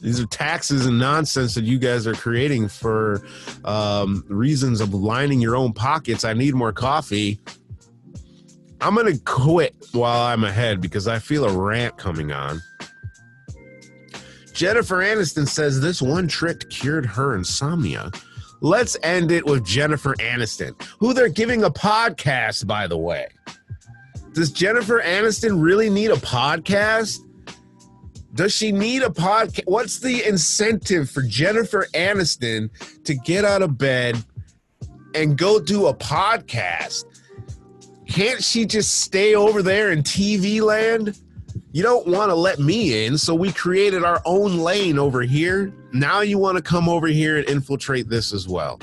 These 0.04 0.20
are 0.20 0.26
taxes 0.26 0.84
and 0.84 0.98
nonsense 0.98 1.54
that 1.54 1.64
you 1.64 1.78
guys 1.78 2.06
are 2.06 2.12
creating 2.12 2.68
for 2.68 3.22
um, 3.64 4.22
reasons 4.28 4.82
of 4.82 4.92
lining 4.92 5.40
your 5.40 5.56
own 5.56 5.72
pockets. 5.72 6.24
I 6.24 6.34
need 6.34 6.54
more 6.54 6.74
coffee. 6.74 7.40
I'm 8.82 8.94
going 8.96 9.10
to 9.10 9.18
quit 9.24 9.74
while 9.92 10.26
I'm 10.26 10.44
ahead 10.44 10.82
because 10.82 11.08
I 11.08 11.18
feel 11.18 11.46
a 11.46 11.58
rant 11.58 11.96
coming 11.96 12.32
on. 12.32 12.60
Jennifer 14.52 14.98
Aniston 14.98 15.48
says 15.48 15.80
this 15.80 16.02
one 16.02 16.28
trick 16.28 16.68
cured 16.68 17.06
her 17.06 17.34
insomnia. 17.34 18.10
Let's 18.60 18.98
end 19.02 19.32
it 19.32 19.46
with 19.46 19.64
Jennifer 19.64 20.14
Aniston, 20.16 20.80
who 20.98 21.14
they're 21.14 21.30
giving 21.30 21.64
a 21.64 21.70
podcast, 21.70 22.66
by 22.66 22.86
the 22.86 22.98
way. 22.98 23.28
Does 24.34 24.52
Jennifer 24.52 25.00
Aniston 25.00 25.62
really 25.62 25.88
need 25.88 26.10
a 26.10 26.16
podcast? 26.16 27.20
Does 28.34 28.52
she 28.52 28.72
need 28.72 29.02
a 29.02 29.08
podcast? 29.08 29.62
What's 29.66 30.00
the 30.00 30.26
incentive 30.26 31.08
for 31.08 31.22
Jennifer 31.22 31.86
Aniston 31.94 32.68
to 33.04 33.14
get 33.14 33.44
out 33.44 33.62
of 33.62 33.78
bed 33.78 34.22
and 35.14 35.38
go 35.38 35.60
do 35.60 35.86
a 35.86 35.94
podcast? 35.94 37.04
Can't 38.08 38.42
she 38.42 38.66
just 38.66 39.02
stay 39.02 39.36
over 39.36 39.62
there 39.62 39.92
in 39.92 40.02
TV 40.02 40.60
land? 40.60 41.16
You 41.70 41.82
don't 41.82 42.06
want 42.08 42.30
to 42.30 42.34
let 42.34 42.58
me 42.58 43.06
in, 43.06 43.18
so 43.18 43.34
we 43.34 43.52
created 43.52 44.04
our 44.04 44.20
own 44.24 44.58
lane 44.58 44.98
over 44.98 45.22
here. 45.22 45.72
Now 45.92 46.20
you 46.20 46.38
want 46.38 46.56
to 46.56 46.62
come 46.62 46.88
over 46.88 47.06
here 47.06 47.36
and 47.36 47.48
infiltrate 47.48 48.08
this 48.08 48.32
as 48.32 48.48
well. 48.48 48.80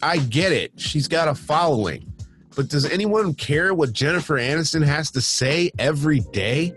I 0.00 0.18
get 0.18 0.52
it. 0.52 0.72
She's 0.76 1.08
got 1.08 1.26
a 1.26 1.34
following. 1.34 2.12
But 2.54 2.68
does 2.68 2.84
anyone 2.84 3.34
care 3.34 3.74
what 3.74 3.92
Jennifer 3.92 4.34
Aniston 4.38 4.84
has 4.84 5.10
to 5.12 5.20
say 5.20 5.70
every 5.78 6.20
day? 6.20 6.74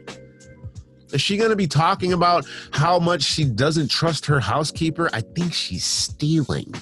Is 1.14 1.22
she 1.22 1.38
going 1.38 1.50
to 1.50 1.56
be 1.56 1.68
talking 1.68 2.14
about 2.14 2.46
how 2.72 3.00
much 3.00 3.24
she 3.24 3.46
doesn't 3.46 3.90
trust 3.90 4.26
her 4.28 4.40
housekeeper? 4.40 5.10
I 5.14 5.22
think 5.22 5.54
she's 5.54 5.84
stealing. 5.84 6.74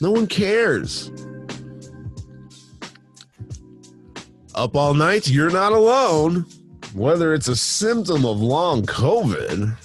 No 0.00 0.10
one 0.10 0.26
cares. 0.26 1.10
Up 4.54 4.74
all 4.74 4.94
night, 4.94 5.28
you're 5.28 5.50
not 5.50 5.72
alone. 5.72 6.46
Whether 6.94 7.34
it's 7.34 7.48
a 7.48 7.56
symptom 7.56 8.24
of 8.24 8.40
long 8.40 8.82
COVID, 8.82 9.76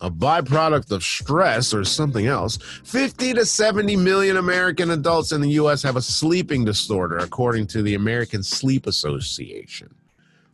a 0.00 0.10
byproduct 0.10 0.90
of 0.90 1.02
stress, 1.02 1.72
or 1.72 1.84
something 1.84 2.26
else, 2.26 2.58
50 2.84 3.34
to 3.34 3.46
70 3.46 3.96
million 3.96 4.36
American 4.36 4.90
adults 4.90 5.32
in 5.32 5.40
the 5.40 5.50
U.S. 5.50 5.82
have 5.82 5.96
a 5.96 6.02
sleeping 6.02 6.64
disorder, 6.64 7.18
according 7.18 7.68
to 7.68 7.82
the 7.82 7.94
American 7.94 8.42
Sleep 8.42 8.86
Association, 8.86 9.94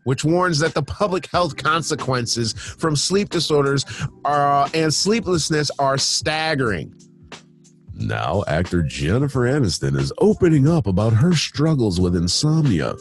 which 0.05 0.25
warns 0.25 0.59
that 0.59 0.75
the 0.75 0.83
public 0.83 1.27
health 1.27 1.57
consequences 1.57 2.53
from 2.53 2.97
sleep 2.97 3.29
disorders 3.29 3.85
are, 4.25 4.69
and 4.75 4.93
sleeplessness 4.93 5.71
are 5.79 5.99
staggering. 5.99 6.95
Now, 7.95 8.43
actor 8.49 8.83
Jennifer 8.83 9.41
Aniston 9.41 9.97
is 9.97 10.13
opening 10.19 10.69
up 10.69 10.87
about 10.87 11.13
her 11.13 11.35
struggles 11.35 12.01
with 12.01 12.17
insomnia 12.17 12.97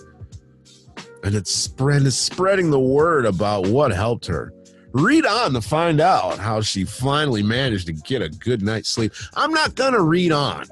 and 1.24 1.36
it's 1.36 1.54
spread 1.54 2.04
is 2.04 2.18
spreading 2.18 2.70
the 2.70 2.80
word 2.80 3.26
about 3.26 3.68
what 3.68 3.92
helped 3.92 4.26
her. 4.28 4.54
Read 4.94 5.26
on 5.26 5.54
to 5.54 5.62
find 5.62 6.02
out 6.02 6.38
how 6.38 6.62
she 6.62 6.84
finally 6.84 7.44
managed 7.44 7.88
to 7.88 7.94
get 7.94 8.22
a 8.22 8.30
good 8.30 8.62
night's 8.62 8.90
sleep. 8.90 9.14
I'm 9.36 9.52
not 9.52 9.76
gonna 9.76 10.02
read 10.02 10.32
on 10.32 10.66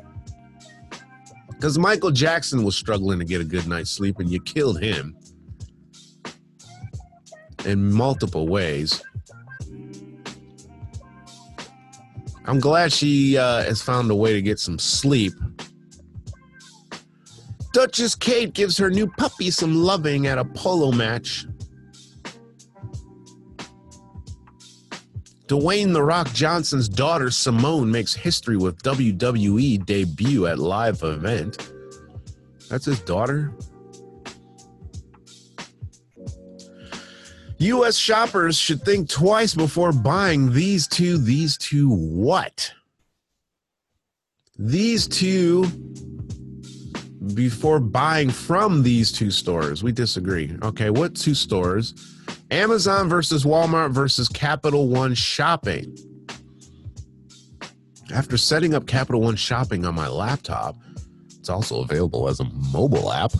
because 1.51 1.77
Michael 1.77 2.11
Jackson 2.11 2.63
was 2.63 2.75
struggling 2.75 3.19
to 3.19 3.25
get 3.25 3.41
a 3.41 3.45
good 3.45 3.67
night's 3.67 3.89
sleep, 3.89 4.19
and 4.19 4.29
you 4.29 4.41
killed 4.41 4.81
him 4.81 5.15
in 7.65 7.91
multiple 7.91 8.47
ways. 8.47 9.03
I'm 12.45 12.59
glad 12.59 12.91
she 12.91 13.37
uh, 13.37 13.63
has 13.63 13.81
found 13.81 14.09
a 14.09 14.15
way 14.15 14.33
to 14.33 14.41
get 14.41 14.59
some 14.59 14.79
sleep 14.79 15.33
Duchess 17.71 18.15
Kate 18.15 18.53
gives 18.53 18.77
her 18.77 18.89
new 18.89 19.07
puppy 19.07 19.51
some 19.51 19.75
loving 19.75 20.25
at 20.25 20.39
a 20.39 20.45
polo 20.45 20.91
match. 20.91 21.45
Dwayne 25.47 25.93
The 25.93 26.03
Rock 26.03 26.31
Johnson's 26.33 26.89
daughter 26.89 27.31
Simone 27.31 27.89
makes 27.91 28.13
history 28.13 28.57
with 28.57 28.81
WWE 28.83 29.85
debut 29.85 30.47
at 30.47 30.59
live 30.59 31.03
event. 31.03 31.71
That's 32.69 32.85
his 32.85 32.99
daughter. 32.99 33.53
US 37.59 37.97
shoppers 37.97 38.57
should 38.57 38.83
think 38.83 39.09
twice 39.09 39.53
before 39.53 39.91
buying 39.91 40.53
these 40.53 40.87
two. 40.87 41.17
These 41.17 41.57
two 41.57 41.89
what? 41.89 42.71
These 44.57 45.07
two 45.07 45.65
before 47.33 47.79
buying 47.79 48.29
from 48.29 48.81
these 48.81 49.11
two 49.11 49.29
stores. 49.29 49.83
We 49.83 49.91
disagree. 49.91 50.55
Okay, 50.63 50.89
what 50.89 51.15
two 51.15 51.35
stores? 51.35 51.93
Amazon 52.49 53.09
versus 53.09 53.43
Walmart 53.43 53.91
versus 53.91 54.29
Capital 54.29 54.87
One 54.87 55.13
Shopping. 55.13 55.97
After 58.13 58.37
setting 58.37 58.73
up 58.73 58.87
Capital 58.87 59.21
One 59.21 59.35
Shopping 59.35 59.85
on 59.85 59.95
my 59.95 60.07
laptop, 60.07 60.77
it's 61.37 61.49
also 61.49 61.81
available 61.81 62.29
as 62.29 62.39
a 62.39 62.45
mobile 62.45 63.11
app. 63.11 63.33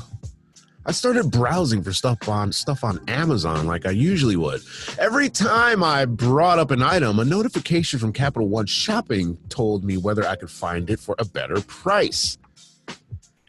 I 0.86 0.92
started 0.92 1.30
browsing 1.30 1.84
for 1.84 1.92
stuff 1.92 2.30
on 2.30 2.52
stuff 2.52 2.84
on 2.84 3.02
Amazon 3.10 3.68
like 3.68 3.86
I 3.86 3.92
usually 3.92 4.38
would. 4.38 4.62
Every 4.98 5.30
time 5.30 5.84
I 5.84 6.06
brought 6.06 6.58
up 6.58 6.72
an 6.72 6.82
item, 6.82 7.20
a 7.20 7.26
notification 7.26 8.00
from 8.00 8.14
Capital 8.14 8.48
One 8.48 8.66
Shopping 8.66 9.38
told 9.50 9.84
me 9.84 9.98
whether 9.98 10.26
I 10.26 10.36
could 10.36 10.50
find 10.50 10.90
it 10.90 11.00
for 11.00 11.16
a 11.20 11.26
better 11.26 11.62
price 11.62 12.38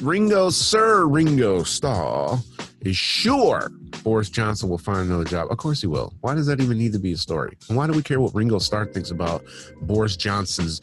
Ringo, 0.00 0.50
Sir 0.50 1.06
Ringo 1.06 1.62
Starr 1.62 2.38
is 2.80 2.96
sure 2.96 3.70
Boris 4.02 4.30
Johnson 4.30 4.68
will 4.68 4.78
find 4.78 5.08
another 5.08 5.24
job. 5.24 5.50
Of 5.50 5.58
course 5.58 5.80
he 5.80 5.86
will. 5.86 6.14
Why 6.20 6.34
does 6.34 6.46
that 6.46 6.60
even 6.60 6.78
need 6.78 6.92
to 6.92 6.98
be 6.98 7.12
a 7.12 7.16
story? 7.16 7.56
And 7.68 7.76
why 7.76 7.86
do 7.86 7.92
we 7.92 8.02
care 8.02 8.20
what 8.20 8.34
Ringo 8.34 8.58
Starr 8.58 8.86
thinks 8.86 9.10
about 9.10 9.44
Boris 9.82 10.16
Johnson's 10.16 10.80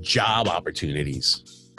job 0.00 0.48
opportunities? 0.48 1.70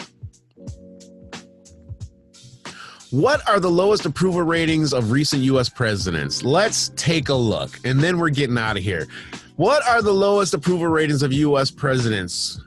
What 3.11 3.47
are 3.47 3.59
the 3.59 3.69
lowest 3.69 4.07
approval 4.07 4.41
ratings 4.41 4.91
of 4.91 5.11
recent 5.11 5.43
US 5.43 5.69
presidents? 5.69 6.41
Let's 6.41 6.89
take 6.95 7.29
a 7.29 7.35
look. 7.35 7.79
And 7.85 7.99
then 7.99 8.17
we're 8.17 8.31
getting 8.31 8.57
out 8.57 8.75
of 8.75 8.81
here. 8.81 9.07
What 9.55 9.87
are 9.87 10.01
the 10.01 10.11
lowest 10.11 10.55
approval 10.55 10.87
ratings 10.87 11.21
of 11.21 11.31
U.S. 11.31 11.69
presidents? 11.69 12.59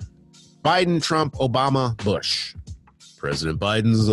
Biden, 0.65 1.03
Trump, 1.03 1.35
Obama, 1.35 1.97
Bush. 2.05 2.55
President 3.17 3.59
Biden's 3.59 4.09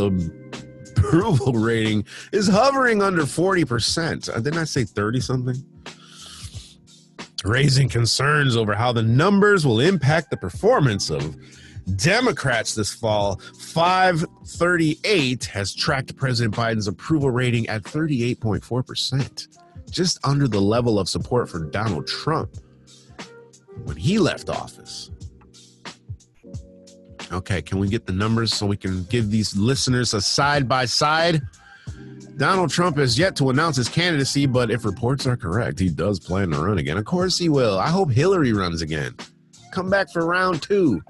approval 0.98 1.54
rating 1.60 2.06
is 2.32 2.48
hovering 2.48 3.02
under 3.02 3.24
40%. 3.24 4.30
Uh, 4.30 4.40
didn't 4.40 4.60
I 4.60 4.64
say 4.64 4.84
30 4.84 5.20
something? 5.20 5.56
Raising 7.44 7.90
concerns 7.90 8.56
over 8.56 8.74
how 8.74 8.94
the 8.94 9.04
numbers 9.04 9.66
will 9.66 9.82
impact 9.82 10.30
the 10.30 10.38
performance 10.38 11.10
of 11.10 11.36
Democrats 11.98 12.74
this 12.76 12.94
fall. 12.94 13.42
538 13.60 15.44
has 15.46 15.76
tracked 15.76 16.16
President 16.16 16.56
Biden's 16.56 16.88
approval 16.88 17.32
rating 17.32 17.68
at 17.68 17.84
38.4%, 17.84 19.60
just 19.90 20.20
under 20.26 20.48
the 20.48 20.62
level 20.62 20.98
of 21.00 21.10
support 21.10 21.50
for 21.50 21.60
Donald 21.60 22.08
Trump 22.08 22.56
when 23.84 23.98
he 23.98 24.20
left 24.20 24.50
office. 24.50 25.12
Okay, 27.34 27.62
can 27.62 27.80
we 27.80 27.90
get 27.90 28.06
the 28.06 28.14
numbers 28.14 28.54
so 28.54 28.66
we 28.66 28.78
can 28.78 29.04
give 29.06 29.32
these 29.32 29.58
listeners 29.58 30.14
a 30.14 30.22
side 30.22 30.70
by 30.70 30.86
side? 30.86 31.42
Donald 32.38 32.70
Trump 32.70 32.98
has 32.98 33.18
yet 33.18 33.36
to 33.36 33.50
announce 33.50 33.76
his 33.76 33.90
candidacy, 33.90 34.46
but 34.46 34.70
if 34.72 34.86
reports 34.86 35.28
are 35.28 35.36
correct, 35.36 35.80
he 35.80 35.90
does 35.90 36.20
plan 36.20 36.52
to 36.52 36.60
run 36.60 36.78
again. 36.78 36.98
Of 36.98 37.06
course 37.06 37.38
he 37.38 37.50
will. 37.50 37.80
I 37.80 37.90
hope 37.90 38.12
Hillary 38.12 38.54
runs 38.54 38.82
again. 38.82 39.16
Come 39.72 39.90
back 39.90 40.12
for 40.12 40.26
round 40.26 40.62
two. 40.62 41.02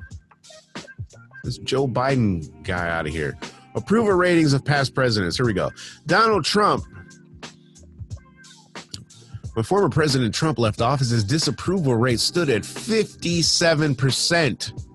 This 1.43 1.57
Joe 1.59 1.87
Biden 1.87 2.63
guy 2.63 2.89
out 2.89 3.05
of 3.05 3.13
here. 3.13 3.37
Approval 3.75 4.13
ratings 4.13 4.53
of 4.53 4.63
past 4.63 4.95
presidents. 4.95 5.37
Here 5.37 5.45
we 5.45 5.53
go. 5.53 5.71
Donald 6.05 6.45
Trump. 6.45 6.85
When 9.53 9.63
former 9.63 9.89
President 9.89 10.33
Trump 10.33 10.57
left 10.57 10.81
office, 10.81 11.09
his 11.09 11.23
disapproval 11.23 11.95
rate 11.95 12.19
stood 12.19 12.49
at 12.49 12.63
57%, 12.63 14.92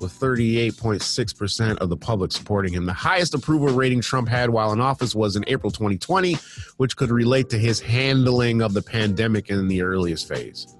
with 0.00 0.12
38.6% 0.18 1.78
of 1.78 1.88
the 1.88 1.96
public 1.96 2.32
supporting 2.32 2.72
him. 2.72 2.86
The 2.86 2.92
highest 2.92 3.34
approval 3.34 3.68
rating 3.68 4.00
Trump 4.00 4.28
had 4.28 4.50
while 4.50 4.72
in 4.72 4.80
office 4.80 5.14
was 5.14 5.36
in 5.36 5.44
April 5.46 5.70
2020, 5.70 6.34
which 6.76 6.96
could 6.96 7.10
relate 7.10 7.50
to 7.50 7.58
his 7.58 7.80
handling 7.80 8.62
of 8.62 8.74
the 8.74 8.82
pandemic 8.82 9.50
in 9.50 9.68
the 9.68 9.82
earliest 9.82 10.28
phase. 10.28 10.74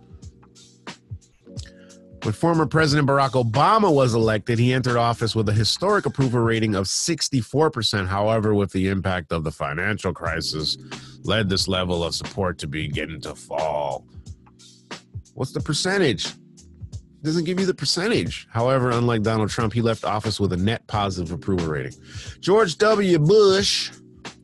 When 2.24 2.32
former 2.32 2.66
President 2.66 3.08
Barack 3.08 3.42
Obama 3.42 3.92
was 3.94 4.14
elected, 4.14 4.58
he 4.58 4.72
entered 4.72 4.96
office 4.96 5.36
with 5.36 5.48
a 5.48 5.52
historic 5.52 6.04
approval 6.04 6.40
rating 6.40 6.74
of 6.74 6.86
64%. 6.86 8.08
However, 8.08 8.54
with 8.54 8.72
the 8.72 8.88
impact 8.88 9.32
of 9.32 9.44
the 9.44 9.52
financial 9.52 10.12
crisis, 10.12 10.76
led 11.22 11.48
this 11.48 11.68
level 11.68 12.02
of 12.02 12.14
support 12.14 12.58
to 12.58 12.66
begin 12.66 13.20
to 13.20 13.34
fall. 13.34 14.04
What's 15.34 15.52
the 15.52 15.60
percentage? 15.60 16.32
Doesn't 17.22 17.44
give 17.44 17.58
you 17.58 17.66
the 17.66 17.74
percentage. 17.74 18.46
However, 18.50 18.90
unlike 18.90 19.22
Donald 19.22 19.50
Trump, 19.50 19.72
he 19.72 19.82
left 19.82 20.04
office 20.04 20.38
with 20.38 20.52
a 20.52 20.56
net 20.56 20.86
positive 20.86 21.32
approval 21.32 21.66
rating. 21.66 21.94
George 22.40 22.78
W. 22.78 23.18
Bush 23.18 23.90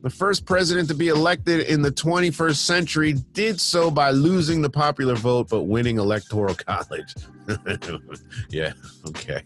the 0.05 0.09
first 0.11 0.45
president 0.45 0.87
to 0.89 0.93
be 0.93 1.07
elected 1.07 1.61
in 1.61 1.81
the 1.81 1.91
21st 1.91 2.57
century 2.57 3.13
did 3.33 3.59
so 3.59 3.89
by 3.89 4.11
losing 4.11 4.61
the 4.61 4.69
popular 4.69 5.15
vote 5.15 5.49
but 5.49 5.63
winning 5.63 5.97
electoral 5.97 6.53
college. 6.53 7.11
yeah, 8.49 8.73
okay. 9.07 9.41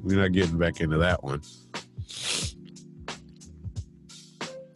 We're 0.00 0.20
not 0.20 0.30
getting 0.30 0.56
back 0.56 0.80
into 0.80 0.98
that 0.98 1.24
one. 1.24 1.42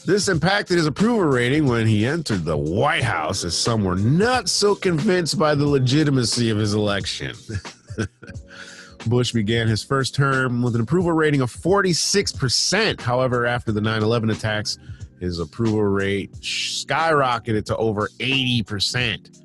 This 0.04 0.26
impacted 0.26 0.76
his 0.76 0.86
approval 0.86 1.22
rating 1.22 1.68
when 1.68 1.86
he 1.86 2.04
entered 2.04 2.44
the 2.44 2.56
White 2.56 3.04
House, 3.04 3.44
as 3.44 3.56
some 3.56 3.84
were 3.84 3.94
not 3.94 4.48
so 4.48 4.74
convinced 4.74 5.38
by 5.38 5.54
the 5.54 5.64
legitimacy 5.64 6.50
of 6.50 6.58
his 6.58 6.74
election. 6.74 7.36
Bush 9.06 9.32
began 9.32 9.66
his 9.66 9.82
first 9.82 10.14
term 10.14 10.62
with 10.62 10.74
an 10.74 10.80
approval 10.80 11.12
rating 11.12 11.40
of 11.40 11.52
46%. 11.52 13.00
However, 13.00 13.46
after 13.46 13.72
the 13.72 13.80
9 13.80 14.02
11 14.02 14.30
attacks, 14.30 14.78
his 15.20 15.38
approval 15.38 15.82
rate 15.82 16.32
skyrocketed 16.34 17.64
to 17.66 17.76
over 17.76 18.08
80%. 18.18 19.40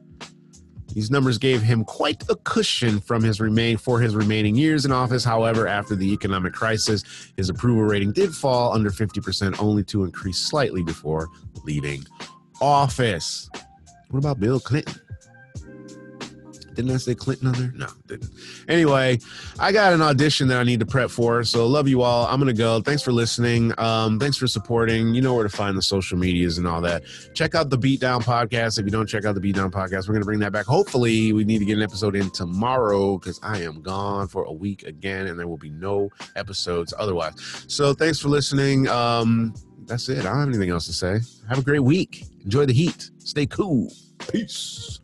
These 0.93 1.11
numbers 1.11 1.37
gave 1.37 1.61
him 1.61 1.83
quite 1.83 2.23
a 2.29 2.35
cushion 2.37 2.99
from 2.99 3.21
his 3.21 3.39
remain 3.39 3.77
for 3.77 3.99
his 3.99 4.15
remaining 4.15 4.55
years 4.55 4.85
in 4.85 4.91
office. 4.91 5.23
However, 5.23 5.67
after 5.67 5.95
the 5.95 6.11
economic 6.11 6.53
crisis, 6.53 7.03
his 7.37 7.49
approval 7.49 7.83
rating 7.83 8.13
did 8.13 8.33
fall 8.33 8.73
under 8.73 8.89
50%, 8.89 9.59
only 9.59 9.83
to 9.83 10.03
increase 10.05 10.39
slightly 10.39 10.81
before 10.81 11.27
leaving 11.63 12.03
office. 12.61 13.47
What 14.09 14.19
about 14.19 14.39
Bill 14.39 14.59
Clinton? 14.59 14.99
Didn't 16.77 16.91
I 16.91 16.97
say 16.97 17.15
Clinton 17.15 17.47
on 17.47 17.53
there? 17.53 17.71
No, 17.75 17.87
didn't. 18.05 18.29
Anyway, 18.67 19.17
I 19.59 19.71
got 19.71 19.93
an 19.93 20.01
audition 20.03 20.47
that 20.49 20.59
I 20.59 20.63
need 20.63 20.79
to 20.79 20.85
prep 20.85 21.09
for. 21.09 21.43
So 21.43 21.65
love 21.65 21.87
you 21.87 22.03
all. 22.03 22.27
I'm 22.27 22.39
gonna 22.39 22.53
go. 22.53 22.81
Thanks 22.81 23.01
for 23.01 23.11
listening. 23.11 23.73
Um, 23.79 24.19
thanks 24.19 24.37
for 24.37 24.45
supporting. 24.45 25.15
You 25.15 25.23
know 25.23 25.33
where 25.33 25.43
to 25.43 25.49
find 25.49 25.75
the 25.75 25.81
social 25.81 26.19
medias 26.19 26.59
and 26.59 26.67
all 26.67 26.79
that. 26.81 27.01
Check 27.33 27.55
out 27.55 27.71
the 27.71 27.79
Beatdown 27.79 28.21
podcast. 28.21 28.77
If 28.77 28.85
you 28.85 28.91
don't 28.91 29.07
check 29.07 29.25
out 29.25 29.33
the 29.33 29.41
Beatdown 29.41 29.71
podcast, 29.71 30.07
we're 30.07 30.13
gonna 30.13 30.25
bring 30.25 30.37
that 30.41 30.51
back. 30.51 30.67
Hopefully, 30.67 31.33
we 31.33 31.43
need 31.43 31.57
to 31.57 31.65
get 31.65 31.77
an 31.77 31.83
episode 31.83 32.15
in 32.15 32.29
tomorrow 32.29 33.17
because 33.17 33.39
I 33.41 33.63
am 33.63 33.81
gone 33.81 34.27
for 34.27 34.43
a 34.43 34.53
week 34.53 34.83
again, 34.83 35.25
and 35.25 35.39
there 35.39 35.47
will 35.47 35.57
be 35.57 35.71
no 35.71 36.11
episodes 36.35 36.93
otherwise. 36.95 37.65
So 37.67 37.95
thanks 37.95 38.19
for 38.19 38.27
listening. 38.27 38.87
Um, 38.87 39.55
that's 39.87 40.09
it. 40.09 40.19
I 40.19 40.23
don't 40.25 40.39
have 40.41 40.49
anything 40.49 40.69
else 40.69 40.85
to 40.85 40.93
say. 40.93 41.21
Have 41.49 41.57
a 41.57 41.63
great 41.63 41.79
week. 41.79 42.25
Enjoy 42.43 42.67
the 42.67 42.73
heat. 42.73 43.09
Stay 43.17 43.47
cool. 43.47 43.91
Peace. 44.31 44.99